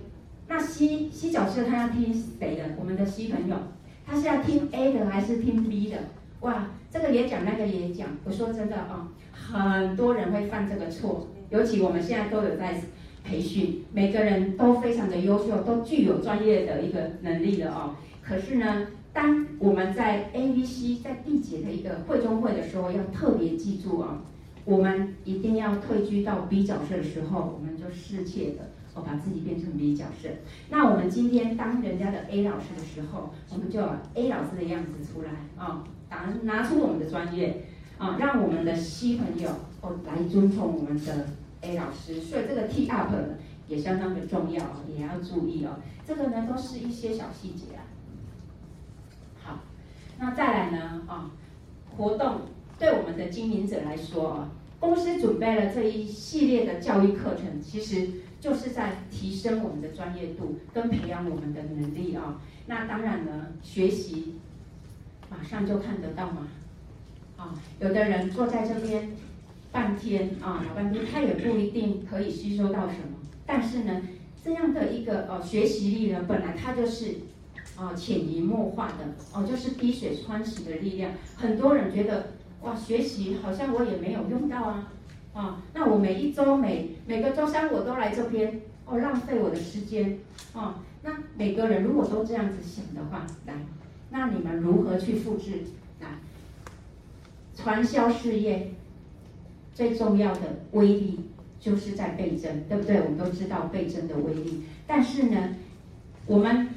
[0.48, 2.64] 那 C C 角色他要听谁的？
[2.76, 3.56] 我们的 C 朋友，
[4.04, 5.98] 他是要听 A 的还是听 B 的？
[6.40, 8.08] 哇，这个也讲，那个也讲。
[8.24, 12.82] 我说真的啊、哦，很多人会犯这个错，尤其我们现在都有在。
[13.26, 17.96] 培训每个人都非常的优秀，都具有专业的一个能力的哦。
[18.22, 24.30] 可是呢，当我们在 A、B、C 在缔结的一个会中会的时候，要特别记住啊、哦，
[24.64, 30.28] 我们一定要退居到 B 角色的时候，我们就适切的哦把自己变成 B 角色。
[30.70, 37.64] 那我们今天当人家的 A 老师的时候，我们就要 A 老师的样子出来啊，拿、拿出我们的专业
[37.98, 39.48] 啊，让我们的 C 朋友
[39.80, 41.26] 哦来尊重我们的。
[41.62, 43.12] A 老师，所以这个 T up
[43.66, 44.62] 也相当的重要，
[44.94, 45.80] 也要注意哦。
[46.06, 47.82] 这个呢都是一些小细节啊。
[49.42, 49.58] 好，
[50.18, 51.30] 那再来呢啊，
[51.96, 52.42] 活动
[52.78, 58.08] 对我们的经营者来说啊，公司准备了这一系列的教育课程，其实
[58.40, 62.40] 就是在提升我们的专业度跟培养我们的能力啊。
[62.66, 64.36] 那当然呢，学习
[65.28, 66.46] 马上就看得到嘛。
[67.36, 69.10] 啊，有的人坐在这边。
[69.76, 73.18] 半天啊，老半天，他也不一定可以吸收到什么。
[73.44, 74.00] 但是呢，
[74.42, 77.16] 这样的一个呃学习力呢，本来它就是
[77.76, 81.12] 啊潜移默化的哦，就是滴水穿石的力量。
[81.36, 82.28] 很多人觉得
[82.62, 84.90] 哇，学习好像我也没有用到啊
[85.34, 90.18] 啊，那我每一周每每个周三我都来这边哦，浪费我的时间
[90.54, 90.82] 啊。
[91.02, 93.52] 那每个人如果都这样子想的话，来，
[94.08, 95.50] 那你们如何去复制
[96.00, 96.08] 来
[97.54, 98.72] 传销事业？
[99.76, 100.40] 最重要的
[100.72, 101.20] 威力
[101.60, 103.02] 就是在倍增，对不对？
[103.02, 105.54] 我们都知道倍增的威力，但是呢，
[106.24, 106.68] 我们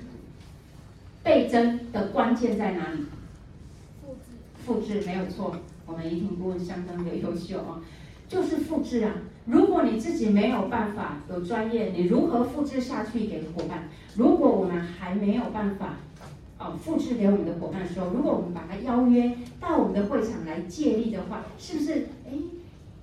[1.23, 3.05] 倍增的关键在哪里？
[4.01, 4.19] 复制，
[4.65, 5.55] 复制没有错。
[5.85, 7.79] 我们怡婷顾问相当的优秀啊，
[8.27, 9.13] 就是复制啊。
[9.45, 13.87] 如果你自己没有办法有专业，你如何复制下去给伙伴？
[14.17, 15.99] 如果我们还没有办法
[16.59, 21.93] 哦复制给我们的伙伴的时候，如果我们把他邀约到我们的会场来借力的话，是不是？
[22.27, 22.33] 哎。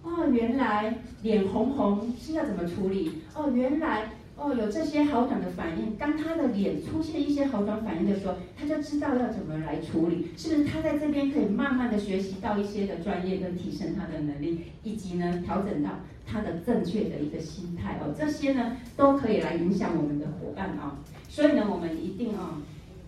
[0.06, 3.22] 哦，原来脸红红是要怎么处理？
[3.34, 5.96] 哦，原来哦有这些好转的反应。
[5.96, 10.28] 当他的脸出现一些好转反应的时候，他就知道要怎么来处理。
[10.36, 15.90] 是不是他在这边可以慢慢的学习到一些的专业跟提升他的能力，以及呢调整到
[16.24, 21.02] 他的正确的一个心态哦，这些呢都可以来影响我们的伙伴啊、哦。
[21.28, 22.62] 所以呢，我们一定啊、哦，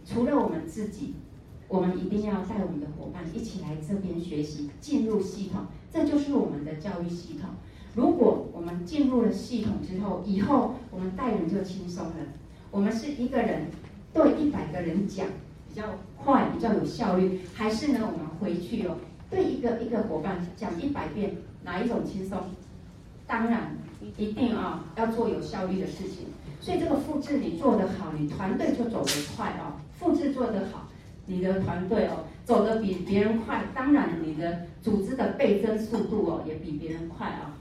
[0.04, 1.14] 除了我们自己。
[1.70, 7.50] 我们一定要带我们的伙伴一起来这边学习，进入系统，这就是我们的教育系统。
[7.94, 12.14] 如果我们进入了系统之后，以后我们带人就轻松了。
[12.70, 13.66] 我们是一个人
[14.12, 15.26] 对一百个人讲
[15.68, 15.84] 比较
[16.16, 18.96] 快、比较有效率，还是呢，我们回去哦，
[19.30, 22.38] 对一个一个伙伴讲一百遍，哪一种轻松？
[23.26, 23.76] 当然，
[24.16, 26.26] 一定啊，要做有效率的事情。
[26.60, 29.78] 所以这个复制你做得好，你团队就走得快哦。
[29.98, 30.87] 复制做得好，
[31.28, 37.54] 你的团队哦走得比别人快，当然你的组织的倍增速度哦也比别人快啊。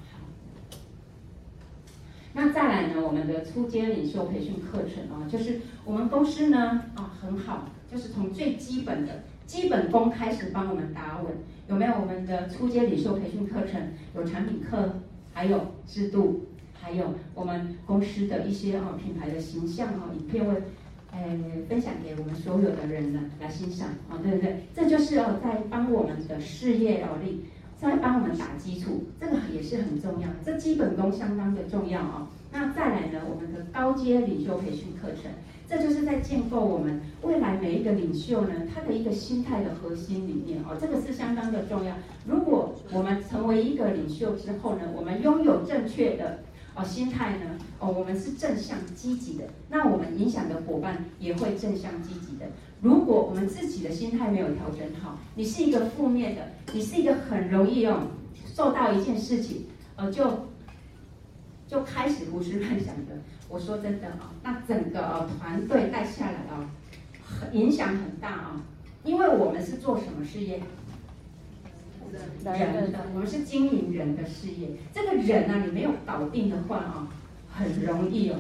[2.34, 11.34] 那再来呢，我们的初阶领袖培训课程啊，就是我们公司呢啊很好，就是从最基本的基本功开始帮我们打稳。
[11.68, 13.82] 有没有我们的初阶领袖培训课程？
[14.16, 15.00] 有产品课，
[15.34, 16.46] 还有制度，
[16.80, 20.46] 还有我们公司的一些啊品牌的形象啊影片
[21.18, 24.64] 会，呃分享给我们所有的人呢来欣赏啊，对不对？
[24.76, 27.44] 这就是哦在帮我们的事业哦力。
[27.80, 32.28] 在帮我们打基础，这个也是很重要，这基本功相当的重要、哦。
[32.52, 35.32] 那再来呢，我们的高阶领袖培训课程，
[35.70, 41.94] 这就是在建构我们未来每一个领袖呢，他的一个心态的核心里面哦，这个是相当的重要。
[42.26, 46.40] 如果我们成为一个领袖之后呢，我们拥有正确的
[46.78, 52.46] 哦心态呢，哦我们是正向积极的，那我们影响的伙伴也会正向积极的。
[52.82, 58.04] 如果我们自己的心态没有调整好，你是一个负面的，你是一个很容易哦
[58.54, 60.48] 受到一件事情，呃就
[61.68, 63.18] 就开始胡思乱想的。
[63.50, 66.70] 我说真的啊，那整个呃团队带下来啊，
[67.54, 68.62] 影响很大啊，
[69.04, 70.62] 因为我们是做什么事业？
[72.12, 74.70] 人的，我们是经营人的事业。
[74.94, 77.08] 这个人呢，你没有搞定的话啊，
[77.52, 78.36] 很容易哦，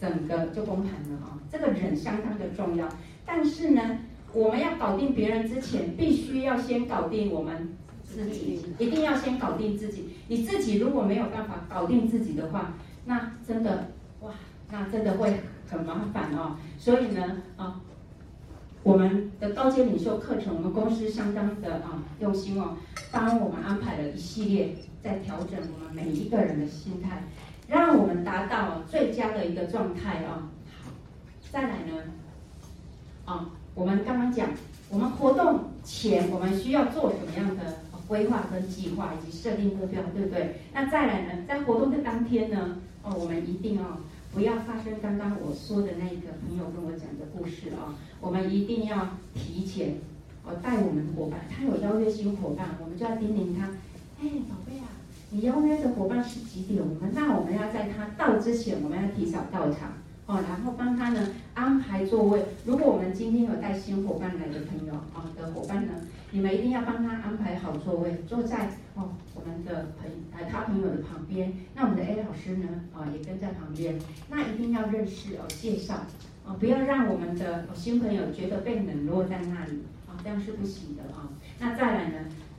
[0.00, 1.38] 整个就崩盘了啊。
[1.50, 2.88] 这个人相当的重要。
[3.24, 3.98] 但是呢，
[4.32, 10.10] 我们要搞定别人之前，必须要先搞定我们自己，一定要先搞定自己。
[10.28, 13.88] 你自己如果没有办法搞定自己的话，那真的
[14.20, 14.32] 哇，
[14.70, 16.56] 那真的会很麻烦哦。
[16.78, 17.80] 所以呢，啊，
[18.82, 22.76] 我们的高阶领袖课程，我们公司相当的啊用心哦，
[23.12, 27.24] 帮我们安排了一系列在调整我们每一个人的心态，
[27.68, 30.48] 让我们达到最佳的一个状态啊。
[30.82, 30.90] 好，
[31.52, 32.02] 再来呢。
[33.26, 34.48] 啊，我们刚刚讲，
[34.88, 40.62] 我们活动前我们需要做什么样的规划跟计划，以及设定目标，对不对？
[40.72, 44.00] 那再来呢，在活动的当天呢，哦，我们一定要
[44.32, 49.96] 不要发生刚刚我说的那个朋友跟我讲的故事啊，我们一定要提前
[50.44, 53.66] 我带我们伙伴，他有邀约新伙伴，我们就要叮咛他，
[54.22, 54.86] 哎，宝贝啊，
[55.30, 56.80] 你邀约的伙伴是几点？
[56.80, 59.94] 我们那我们要在他到之前，我们要提早到场。
[60.30, 62.40] 哦，然后帮他呢安排座位。
[62.64, 65.92] 如果我们今天有带新伙伴来的朋友啊的伙伴呢，
[66.30, 71.52] 你们一定要帮他安排好座位，坐在哦我们的朋呃他朋友的旁边。
[71.74, 73.98] 那我们的 A 老师呢啊也跟在旁边。
[74.30, 75.94] 那一定要认识哦介绍
[76.46, 81.26] 啊，不要让我们的新朋友觉得被冷落在那里啊，这样是不行的啊。
[81.58, 82.18] 那再来呢，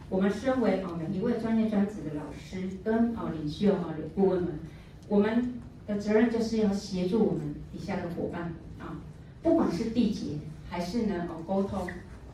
[0.09, 4.59] 我们身为哦每一位专业专职的老师跟哦领袖哈的顾问们，
[5.07, 5.53] 我们
[5.91, 7.53] 的责任就是要协助我们。
[7.71, 8.99] 底下的伙伴啊，
[9.41, 10.37] 不管是缔结
[10.69, 11.87] 还是呢哦沟通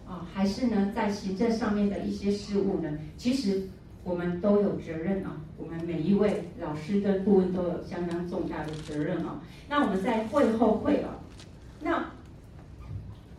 [0.07, 3.61] 啊，还是呢在行政上面的一些事务呢，其实
[4.03, 5.37] 我们都有责任啊。
[5.55, 9.39] 我们每一位老师跟顾问都有相当重大的责任啊。
[9.69, 11.19] 那我们在会后会啊，
[11.81, 12.11] 那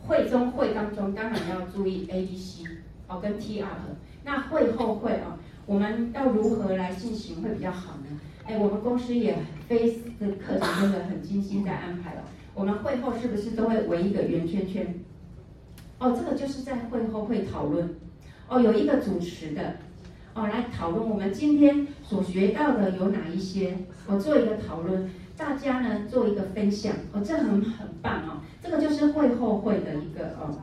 [0.06, 2.64] 会中会当中当然要注意 A、B、C
[3.08, 3.68] 哦跟 T R，。
[4.24, 8.07] 那会后会啊，我们要如何来进行会比较好呢？
[8.48, 9.36] 哎，我们公司也
[9.68, 12.24] 非的课程真的很精心在安排了。
[12.54, 14.94] 我们会后是不是都会围一个圆圈圈？
[15.98, 17.94] 哦，这个就是在会后会讨论。
[18.48, 19.74] 哦，有一个主持的，
[20.32, 26.94] 哦，来讨论我们今天所学到的有哪一些，我、做一个讨论，大家呢做一个分享。
[27.12, 28.40] 哦，这很很棒哦。
[28.62, 30.56] 这个就是会后会的一个哦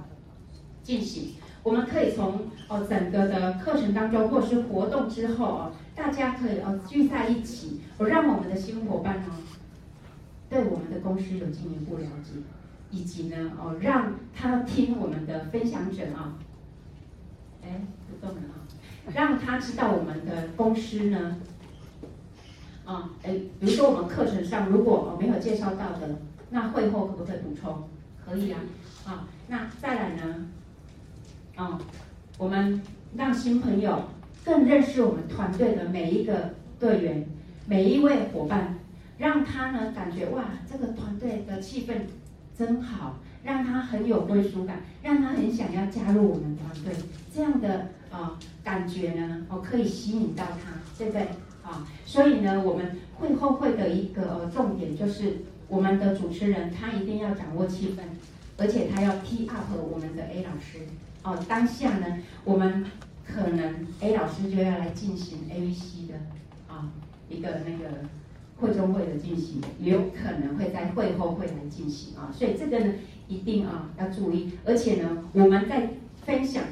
[0.81, 1.35] 进行。
[1.65, 5.71] 我们可以从哦整个的课程当中，或是活动之后哦。
[5.95, 9.25] 大家可以哦聚在一起，我让我们的新伙伴呢，
[10.47, 12.33] 对我们的公司有进一步了解，
[12.91, 16.37] 以及呢哦让他听我们的分享者啊，
[17.63, 18.61] 哎不动了啊，
[19.11, 21.37] 让他知道我们的公司呢，
[22.85, 26.19] 啊哎比如说我们课程上如果哦没有介绍到的，
[26.51, 27.89] 那会后可不可以补充？
[28.23, 28.59] 可以啊，
[29.07, 30.47] 啊那再来呢，
[31.55, 31.79] 啊
[32.37, 32.81] 我们
[33.15, 34.03] 让新朋友。
[34.43, 37.25] 更认识我们团队的每一个队员，
[37.65, 38.77] 每一位伙伴，
[39.17, 42.01] 让他呢感觉哇，这个团队的气氛
[42.55, 46.93] 真好，让他很有归属感，让他很想要加入我们团队。
[47.33, 51.23] 这样的啊、感觉呢，哦可以吸引到他，对不对？
[51.63, 55.37] 啊，所以呢，我们会后会的一个、呃、重点就是，
[55.67, 58.01] 我们的主持人他一定要掌握气氛，
[58.57, 60.85] 而且他要 T up 我们的 A 老师
[61.25, 61.37] 哦。
[61.47, 62.05] 当下呢，
[62.43, 62.85] 我们
[63.25, 66.13] 可能 A 老师就要来进行 A、B、C 的
[66.67, 66.91] 啊
[67.27, 67.91] 一个那个
[68.57, 72.31] 会中会的进行，也有可能会在会后会来进行啊。
[72.31, 72.93] 所以这个呢，
[73.27, 75.89] 一定啊要注意，而且呢，我们在
[76.25, 76.63] 分享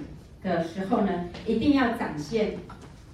[0.42, 2.56] 的时候呢，一定要展现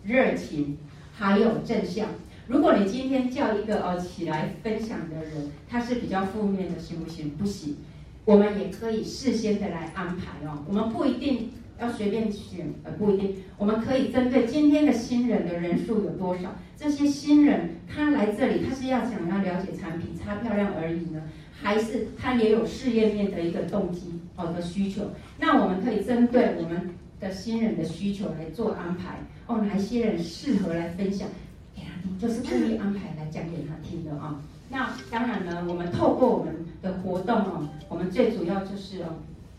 [0.03, 0.77] 热情，
[1.13, 2.07] 还有正向。
[2.47, 7.29] 如果你今天叫一个哦起来分享的人，他是比较负面的，行不行？
[7.31, 7.77] 不行。
[8.25, 11.49] 我们也可以事先的来安排哦，我们不一定
[11.79, 13.35] 要随便选，呃，不一定。
[13.57, 25.11] 我们可以针对今天的新人的人数有多少，这些新人他来这里，他是要想要了解产品、擦漂亮而已呢，还是他也有事业面的一个动机哦的需求？
[25.39, 26.89] 那我们可以针对我们
[27.19, 31.27] 的新人的需求来做安排哦，哪些人适合来分享
[31.75, 32.17] 给他听？
[32.19, 34.39] 就是故意安排来讲给他听的啊。
[34.71, 39.07] 那当然呢，我们透过我们的活动哦，我们最主要就是哦，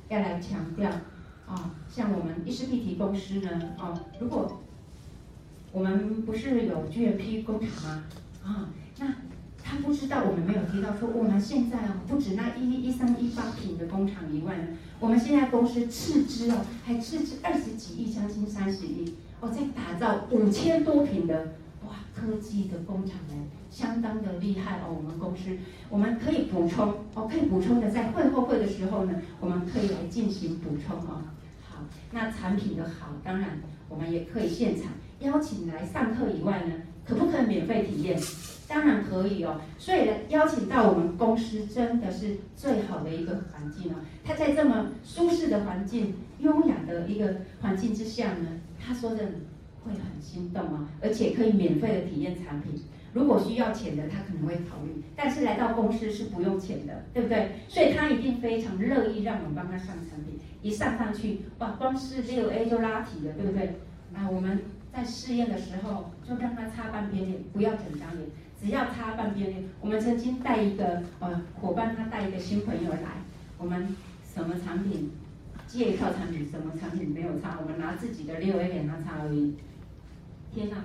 [0.08, 0.88] 要来强调
[1.48, 4.60] 啊，像我们伊丝碧媞公司呢，哦，如果
[5.72, 8.04] 我们不是有 GMP 工厂吗？
[8.44, 9.06] 啊，那
[9.62, 14.54] 他不知道我们没有提到说，我们现在哦，不止那一一三一八坪的工厂以外，
[15.00, 21.54] 我们现在公司斥资哦，还斥资二十几亿，将近三十亿哦，在打造五千多平的。
[22.20, 23.34] 科技的工厂呢，
[23.70, 24.94] 相当的厉害哦。
[24.94, 25.56] 我们公司
[25.88, 31.22] 我们可以补充哦，可以补充的，在会后会的时候呢，我们可以来进行补充哦。
[31.66, 33.58] 好，那产品的好，当然
[33.88, 36.74] 我们也可以现场邀请来上课以外呢，
[37.06, 38.20] 可不可以免费体验？
[38.68, 39.58] 当然可以哦。
[39.78, 43.96] 所以呢，邀请到我们公司真的是最好的一个环境哦。
[44.22, 49.24] 他在这么舒适的环境、优雅的一个环境之下呢，他说的。
[49.84, 52.72] 会很心动啊，而且可以免费的体验产品。
[53.12, 57.50] 如果需要钱的，他可能会考虑，但是来到公司是不用钱的，对不对？
[57.68, 60.38] 所以他一定非常乐意让我们帮他上产品。
[60.62, 63.80] 一上上去，哇，光是六 A 就拉提了，对不对？
[64.14, 64.60] 啊，我们
[64.92, 68.28] 在试验的时候就让他擦半边脸，不要整张脸，
[68.60, 69.64] 只要擦半边脸。
[69.80, 73.22] 我们曾经带一个呃伙伴，他带一个新朋友来，
[73.58, 73.88] 我们
[74.22, 75.10] 什么产品
[75.66, 79.56] 借一套产品，什么产品没有擦，我们拿自己的六 A 给他擦而已。
[80.54, 80.76] 天呐，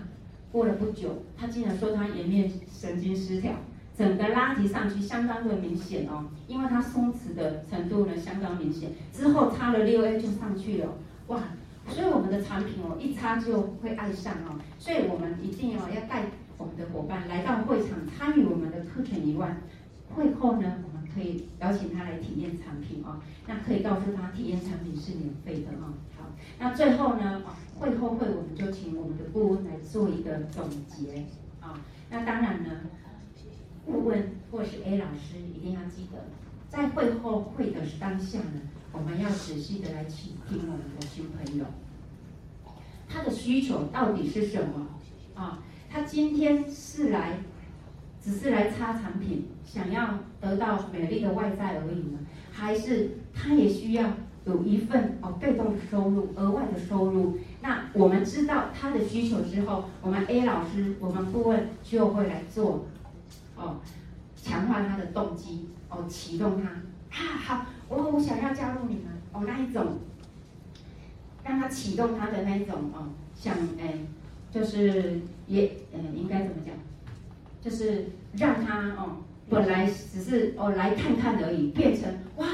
[0.51, 3.53] 过了不久，他竟然说他颜面神经失调，
[3.97, 8.89] 整个拉提上去相当的明显哦，因为它松弛的程度呢相当明显。
[9.11, 10.93] 之后擦了六 A 就上去了，
[11.27, 11.39] 哇！
[11.87, 16.25] 所以我们的产品哦，一擦就会爱上哦，所以我们一定要要带
[16.57, 19.55] 我们的伙伴来到会场参与我们的课程以外，
[20.15, 25.93] 会后呢，我们可以邀请他来体验产品哦，那可以告诉他体验产品是免费的哦。
[26.59, 27.43] 那最后呢？
[27.77, 31.25] 会后会，我们就请我们的顾问来做一个总结
[31.59, 31.77] 啊。
[32.09, 32.69] 那当然呢，
[33.85, 36.23] 顾问或是 A 老师一定要记得，
[36.69, 38.61] 在会后会的当下呢，
[38.93, 41.65] 我们要仔细的来倾听我们的新朋友，
[43.09, 44.87] 他的需求到底是什么
[45.35, 45.59] 啊？
[45.89, 47.39] 他今天是来，
[48.23, 52.19] 只是来擦产品，想要得到美丽的外在而已呢？
[52.53, 54.09] 还是他也需要？
[54.45, 57.37] 有一份哦被动的收入，额外的收入。
[57.61, 62.85] 那我们知道他的需求之后，我们 A 老师，我们顾问就会来做
[63.55, 63.77] 哦，
[64.35, 66.69] 强化他的动机哦，启动他。
[66.69, 69.99] 啊好，我我想要加入你们哦，那一种，
[71.43, 73.95] 让他启动他的那一种哦，想哎，
[74.51, 76.73] 就是也嗯、呃，应该怎么讲？
[77.63, 79.17] 就是让他哦，
[79.49, 82.45] 本来只是哦来看看而已，变成哇。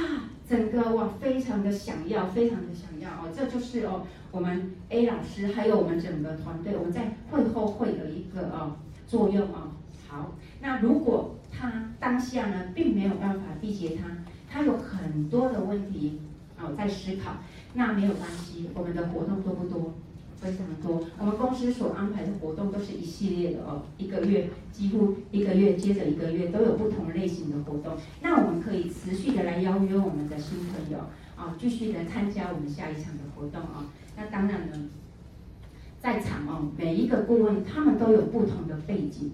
[0.51, 8.75] 整个哇，非常的想要，非常的想要哦，这就是哦，我们 A 老师还有我们整个团队，我们在会后会的一个哦
[9.07, 9.71] 作用哦。
[10.09, 14.09] 好，那如果他当下呢，并没有办法缔结他，
[14.49, 16.19] 他有很多的问题
[16.59, 17.31] 哦在思考，
[17.73, 19.93] 那没有关系，我们的活动多不多？
[20.41, 27.95] 非常多，我们公司所安排的活动都是一系列的哦，一个月几乎一个月接着一个月都有不同类型的活动。
[28.23, 30.97] 那我们可以持续的来邀约我们的新朋友
[31.35, 33.85] 啊，继续的参加我们下一场的活动啊。
[34.17, 34.89] 那当然呢，
[35.99, 39.31] 在场哦，每一个顾问他们都有不同的背景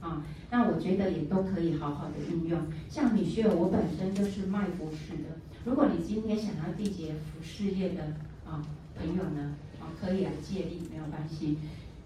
[0.00, 2.60] 啊，那我觉得也都可以好好的运用。
[2.88, 8.02] 像米雪，我本身就是卖服饰的，如果你今天想要缔结服饰业的
[8.44, 8.60] 啊
[8.96, 9.54] 朋友呢？
[10.00, 11.58] 可以来借力，没有关系。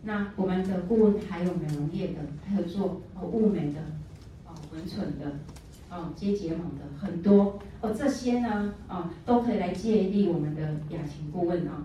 [0.05, 3.81] 那我们的顾问还有美容业的，还有做哦雾眉的，
[4.47, 5.39] 哦纹唇的，
[5.91, 11.85] 哦接睫毛的，很多哦这些呢，哦都可以来借力我们的雅琴顾问啊，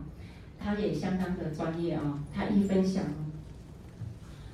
[0.60, 3.04] 他也相当的专业啊，他一分享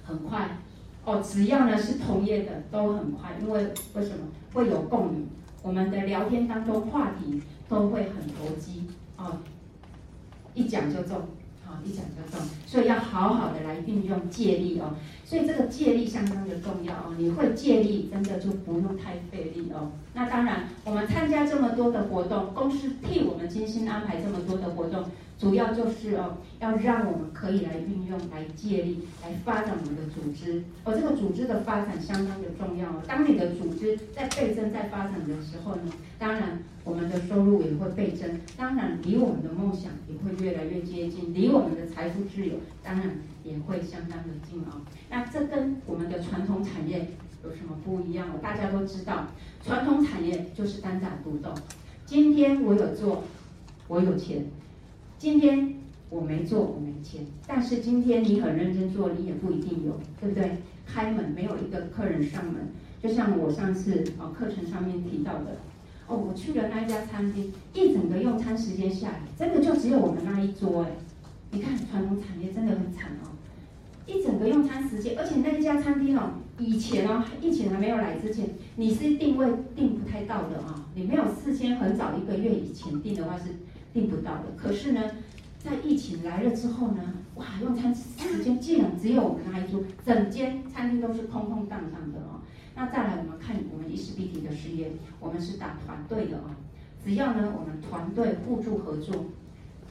[0.04, 0.58] 很快
[1.06, 3.64] 哦，只要呢是同业的都很快，因为
[3.94, 5.28] 为什么会有共鸣？
[5.62, 8.86] 我们的聊天当中话题都会很投机
[9.16, 9.38] 哦，
[10.54, 11.22] 一讲就中，
[11.86, 14.96] 一讲就懂，所以要好好的来运用借力哦。
[15.26, 17.72] 所以这个借力相当的重要哦，你会借
[18.24, 19.91] 力，真的就不用太费力哦。
[20.13, 25.03] 那当然，我们参加这么多的活动，公司替我们精心安排这么多的活动。
[25.39, 30.63] 主要就是哦，要让我们可以来运用、来借力、来发展我们的组织。
[30.86, 33.01] 哦，这个组织的发展相当的重要哦。
[33.05, 43.09] 当你的组织在倍增、在发展的时候呢，当然我们的收入也会倍增，当然离我们的梦想也会越来越接近，离我们的财富自由当然
[43.43, 44.80] 也会相当的近哦。
[45.09, 47.05] 那这跟我们的传统产业
[47.44, 48.28] 有什么不一样？
[48.41, 49.28] 大家都知道，
[49.64, 51.54] 传统产业就是单打独斗。
[52.06, 53.24] 今天我有做，
[53.88, 54.46] 我有钱。
[55.18, 55.76] 今天
[56.10, 57.26] 我没做，我没钱。
[57.46, 60.58] 但是今天你很认真做，你也不一定有，对不对？
[60.86, 62.70] 开门没有一个客人上门，
[63.02, 65.58] 就像我上次哦课程上面提到的，
[66.08, 70.91] 哦，我去了那一家餐厅，一整个用餐时间下来，真的就只有我们那一桌哎。
[71.52, 73.32] 你看传统产业真的很惨哦，
[74.06, 83.45] 一整个用餐时间，而且那一家餐厅哦，以前哦疫情还没有来之前，你是定位定不太到的啊，你没有事先很早一个月以前定的话是。
[83.93, 85.04] 订不到的，可是呢，
[85.60, 92.41] 在疫情来了之后呢，哇，用餐时间竟然只有我们那一桌，整间餐厅都是空空荡荡的哦。
[92.74, 96.49] 那再来，我们看我们伊丝碧媞的事业，我们是打团队的哦。
[97.06, 99.26] 只要呢，我们团队互助合作，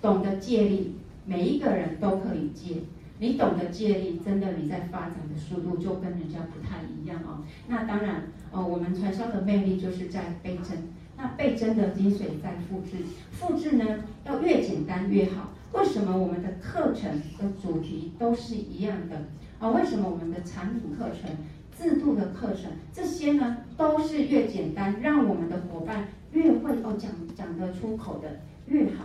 [0.01, 2.79] 懂得借力，每一个人都可以借。
[3.23, 7.39] 你懂得借力，真的你在发展的速度就跟人家不太一样哦。
[7.69, 10.77] 那当然，哦，我们传销的魅力就是在倍增。
[11.17, 13.85] 那倍增的精髓在复制，复制呢
[14.25, 15.51] 要越简单越好。
[15.73, 19.23] 为什么我们的课程的主题都是一样的
[19.61, 19.71] 啊？
[19.71, 21.31] 为什么我们的产品课程、
[21.79, 29.05] 制度的课程这些呢都是越简单，让我们的伙伴越会哦讲讲得出口的越好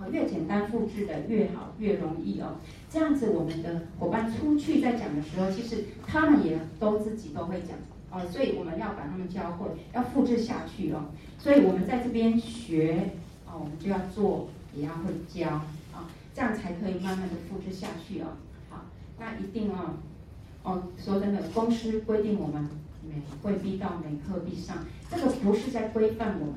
[0.00, 2.56] 哦，越简单复制的越好，越容易哦。
[2.88, 7.76] 这样子我们的伙伴出去在讲的时候，其实他们也都自己都会讲。
[8.10, 11.10] 哦，所以我们要把他们教会，要复制下去哦。
[11.38, 13.10] 所以我们在这边学，
[13.46, 15.48] 哦，我们就要做，也要会教，
[15.92, 18.28] 啊，这样才可以慢慢的复制下去哦。
[18.70, 18.86] 好，
[19.18, 19.96] 那一定哦，
[20.62, 22.66] 哦，说真的，公司规定我们
[23.06, 24.78] 每会必到，每课必上，
[25.10, 26.54] 这个不是在规范我们，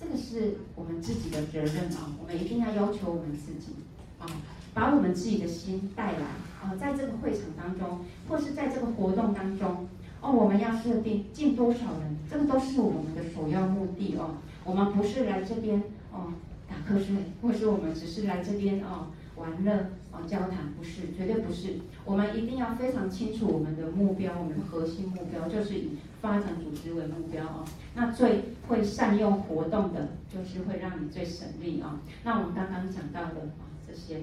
[0.00, 2.16] 这个是我们自己的责任啊。
[2.20, 3.74] 我们一定要要求我们自己，
[4.18, 4.24] 啊，
[4.72, 6.24] 把我们自己的心带来，
[6.62, 9.86] 啊，在这个会场当中，或是在这个活动当中。
[10.22, 14.36] 哦，我们要设定进多少人，这个都是我们的首要目的哦。
[14.64, 15.82] 我们不是来这边
[16.12, 16.32] 哦
[16.68, 19.72] 打瞌睡，或是我们只是来这边哦玩乐
[20.12, 21.78] 哦交谈，不是，绝对不是。
[22.04, 27.64] 我们一定要非常清楚我们的目标，我们的核心目标就是以发展组织为目标哦。
[27.94, 32.00] 那最会善用活动的，就是会让你最省力啊。
[32.24, 34.22] 那我们刚刚讲到的啊这些。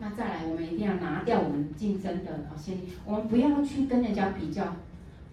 [0.00, 4.74] 那再来，我们一定要拿掉我们竞争的啊先，我们不要去跟人家比较，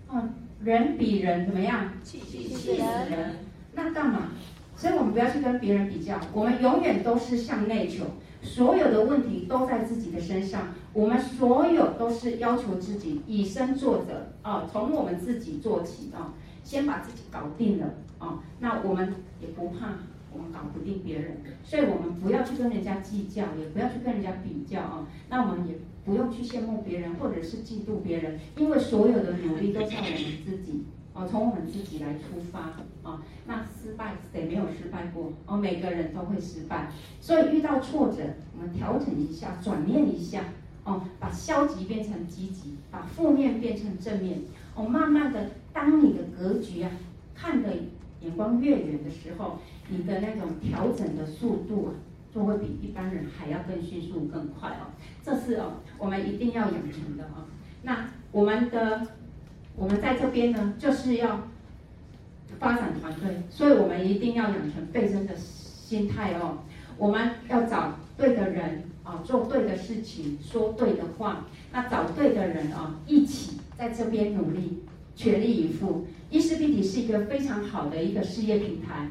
[0.07, 0.29] 哦，
[0.63, 1.93] 人比人怎么样？
[2.03, 3.37] 气气死人。
[3.73, 4.29] 那干嘛？
[4.79, 8.05] 所以我们不要去跟别人比较，我们永远都是向内求，
[8.41, 19.95] 所有的问题都在自己的身上，我们所有都是要求自己以身作则啊，从我们自己做起啊，先把自己搞定了啊，那我们也不怕。
[20.31, 25.07] 我们搞不定别人，所以我们不要去跟人家计较，也不要去跟人家比较啊。
[25.27, 25.73] 那我们也
[26.05, 30.13] 不用去羡慕别人，或者是嫉妒别人，因为所有的努力都靠我们
[30.45, 30.83] 自己
[31.15, 32.73] 哦，从我们自己来出发
[33.11, 33.21] 啊。
[33.45, 35.33] 那失败谁没有失败过？
[35.45, 38.23] 哦，每个人都会失败，所以遇到挫折，
[38.55, 40.43] 我们调整一下，转念一下
[40.83, 44.39] 哦，把消极变成积极，把负面变成正面
[44.75, 44.83] 哦。
[44.83, 46.91] 慢慢的，当你的格局啊，
[47.33, 47.69] 看的
[48.21, 49.59] 眼光越远的时候。
[49.91, 51.89] 你的那种调整的速度啊，
[52.31, 54.93] 就会比一般人还要更迅速、更快哦。
[55.23, 57.49] 这是哦，我们一定要养成的哦。
[57.81, 59.07] 那我们的，
[59.75, 61.47] 我们在这边呢，就是要
[62.59, 66.59] 发展团队，所以我们一定要养成倍增的心态哦。
[66.97, 71.45] 我们要找对的人啊，做对的事情，说对的话。
[71.71, 74.83] 那找对的人啊，一起在这边努力，
[75.15, 76.05] 全力以赴。
[76.29, 79.09] 伊丝碧媞是一个非常好的一个事业平台。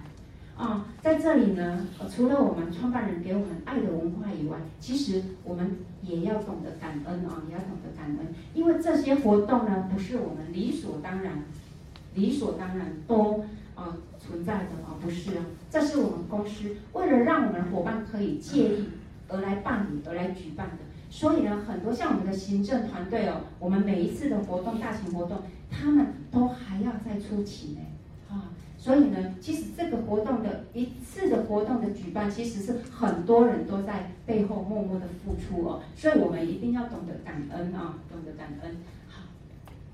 [0.56, 11.44] 啊、在这里呢，除了我们创办人给我们爱的文化以外，其实我们也要懂得感恩啊、也要懂得感恩，因为这些活动呢，不是我们理所当然、
[12.18, 13.40] 理所当然都
[13.74, 18.88] 啊、呃、存在的啊、哦，不是啊，这是我们公司为了让我们伙伴可以借力
[19.28, 20.78] 而来办理、而来举办的，
[21.10, 27.80] 所以呢，很多像我们的行政团队哦，我们每一次的活动、大型活动，他们都还要再出勤呢。
[28.30, 38.76] 啊，所以呢，其实这个活动的一次的活动的举办，其实是很多人都在背后默默的付出哦，所以我们一定要懂得感恩啊，懂得感恩。
[39.08, 39.22] 好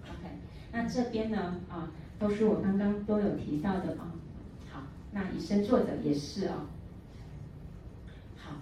[0.04, 0.30] ，OK，
[0.72, 4.12] 那这边呢啊，都是我刚刚都有提到的啊。
[4.72, 6.66] 好，那以身作则也是啊。
[8.36, 8.52] 好，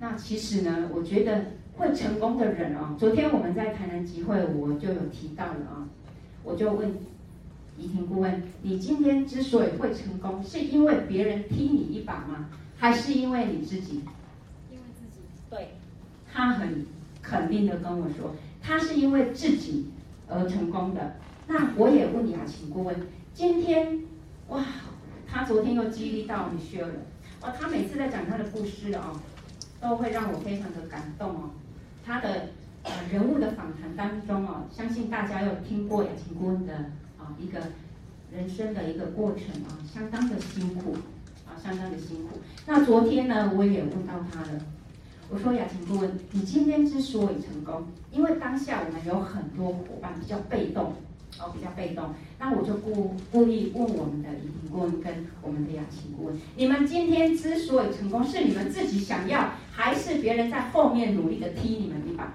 [0.00, 1.46] 那其实呢，我觉得
[1.76, 5.88] 会成功的人哦，昨天我们在台南集会，我就有提到了啊，
[6.42, 6.94] 我就问。
[7.78, 12.48] 怡婷顾问，你今天之所以会成功，是因为别人踢你一把吗？
[12.78, 13.96] 还是因为你自己？
[14.70, 15.20] 因为自己。
[15.50, 15.74] 对。
[16.32, 16.86] 他很
[17.20, 19.90] 肯定的跟我说，他是因为自己
[20.26, 21.16] 而成功的。
[21.46, 22.96] 那我也问雅琴顾问，
[23.32, 24.00] 今天
[24.48, 24.64] 哇，
[25.28, 26.92] 他昨天又激励到你学了，
[27.42, 29.20] 哦，他每次在讲他的故事哦，
[29.80, 31.50] 都会让我非常的感动哦。
[32.04, 32.48] 他的
[32.82, 36.74] 呃人物的访谈当中哦，相信大家有听过雅琴顾问的
[37.18, 37.34] 啊。
[37.38, 37.60] 一个
[38.32, 40.96] 人生的一个过程啊，相当的辛苦
[41.46, 42.38] 啊，相当的辛苦。
[42.66, 44.60] 那昨天呢，我也问到他了。
[45.28, 50.92] 我说雅琴顾问，你今天之所以成功，因为当下我们有很多伙伴比较被动，
[51.40, 52.14] 哦，比较被动。
[52.38, 62.34] 那我就故故意问我们的仪婷顾问跟我们的雅琴顾问，你们今天之所以成功，是你们自己想要，还是别人在后面努力的踢你们一把？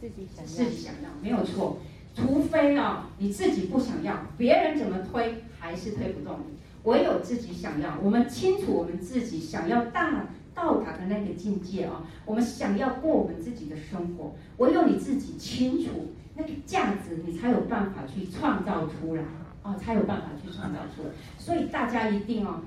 [0.00, 1.78] 自己想要，自己想要，没有错。
[2.14, 6.58] 除非哦，你自己不想要，别人怎么推还是推不动你。
[6.84, 14.34] 唯有自己想要，我们清楚我们自己想要大到达的那个境界哦，我们想要过我们自己的生活。
[14.56, 19.22] 唯有你自己清楚那个价值，你才有办法去创造出来
[19.62, 21.10] 啊，才有办法去创造出来。
[21.38, 22.60] 所以大家一定哦，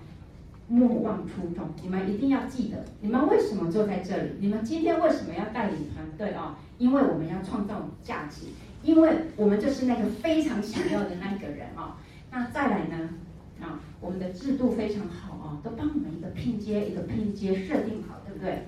[0.68, 4.30] 莫忘初衷，你们一定要记得，你们为什么坐在这里？
[4.39, 6.57] 你们今天为什么要带领团队啊？
[6.78, 8.47] 因为我们要创造价值。
[8.84, 11.95] 因为我们就是那个非常想要的那个人啊，
[12.30, 13.11] 那再来呢
[13.61, 18.64] 啊，我们的制度非常好啊，都帮我们一个拼接一个拼接设定好，对不对？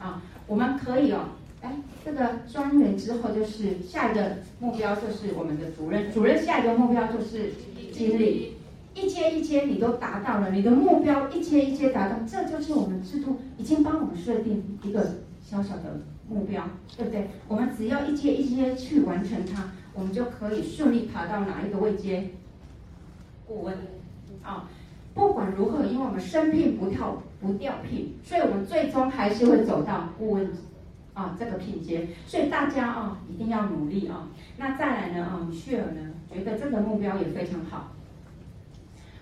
[0.00, 1.28] 啊，我们可以哦，
[1.62, 1.72] 哎，
[2.04, 7.52] 这个专员之后就是下一个目标就是我们的主任，主任下一个目标就是
[7.92, 8.52] 经理，
[8.94, 16.00] 一阶一阶你都达到了，你的目标一阶一阶达到，这就是我们制度已经帮我们设定一个小小的。
[16.28, 17.28] 目标对不对？
[17.46, 22.30] 我们只要一阶一阶去完成它，我们就可以顺利爬到哪一个位阶？
[23.46, 23.76] 顾问
[24.42, 24.70] 啊，
[25.12, 30.48] 不管如何，因为我们生聘不跳不掉聘，所以我们最终还是会走到顾问
[31.22, 32.08] 啊这个品阶。
[32.26, 34.28] 所以大家啊一定要努力啊。
[34.56, 37.92] 那再来呢啊，雪儿呢觉得这个目标也非常好。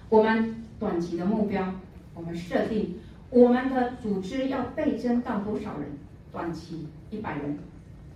[0.09, 1.75] 我们短期的目标，
[2.15, 2.99] 我们设定
[3.31, 5.89] 我们的组织要倍增到多少人？
[6.33, 7.59] 短期一百人，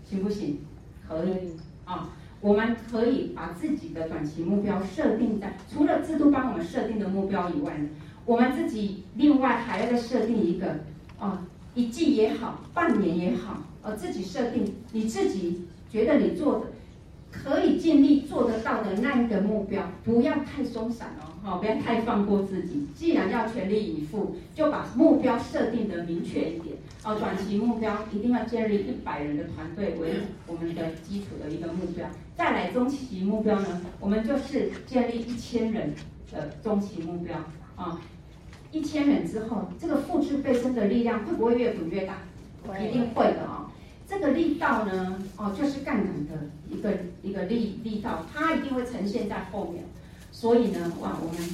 [0.04, 0.58] 行不行？
[1.06, 2.08] 可以啊，
[2.40, 7.76] 我们可以把自己的短期目标设定在除了制度帮我们设定的目标以外，
[8.24, 10.80] 我们自己另外还要再设定一个
[11.18, 11.42] 啊，
[11.74, 16.66] 一季也好，半年也好，呃，自己设定你自己觉得你做的
[17.30, 21.34] 可以尽力做得到的那一个目标，不要太松散哦。
[21.42, 22.86] 好，不要太放过自己。
[22.96, 26.76] 既然要全力以赴，就把目标设定的明确一点。
[27.04, 30.14] 哦，短期目标一定要建立一百人的团队为
[30.46, 32.08] 我们的基础的一个目标。
[32.34, 35.92] 再来中期目标呢，我们就是建立一千人
[36.32, 37.36] 的中期目标。
[37.76, 38.00] 啊，
[38.72, 42.14] 一千人之后，这个复制倍增的力量会不会越滚越大？
[42.80, 43.63] 一定会的啊。
[44.08, 46.92] 这个力道呢，哦，就是杠杆的一个
[47.22, 49.84] 一个力力道，它一定会呈现在后面。
[50.30, 51.48] 所以呢，哇，我们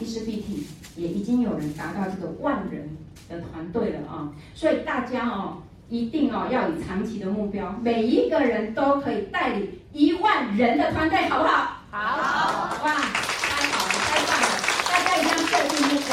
[0.00, 0.64] ECBT
[0.96, 2.96] 也已经有人达到这个万人
[3.28, 4.32] 的团队了啊！
[4.54, 11.76] 所以大家哦，一定哦要以长期的目标，每一个人都可以带领一万人的团队，好不好？
[11.90, 12.84] 好！
[12.84, 14.46] 哇，太好了，太棒了！
[14.88, 16.10] 大家一定要设定目标，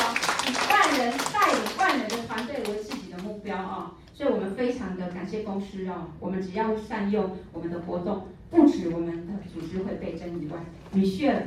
[0.48, 3.92] 以万人带领万人的团队为自己的目标啊！
[4.18, 10.57] 所以我们非常的感谢公司哦，我们只要善用我们的活动，不止我们的组织会被征以外，
[10.91, 11.43] 米歇尔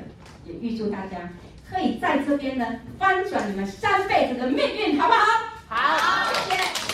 [0.47, 1.33] 也预祝大家
[1.69, 2.65] 可以在这边呢
[2.97, 5.27] 翻转你们三辈子的命运，好不好？
[5.67, 6.90] 好，谢谢。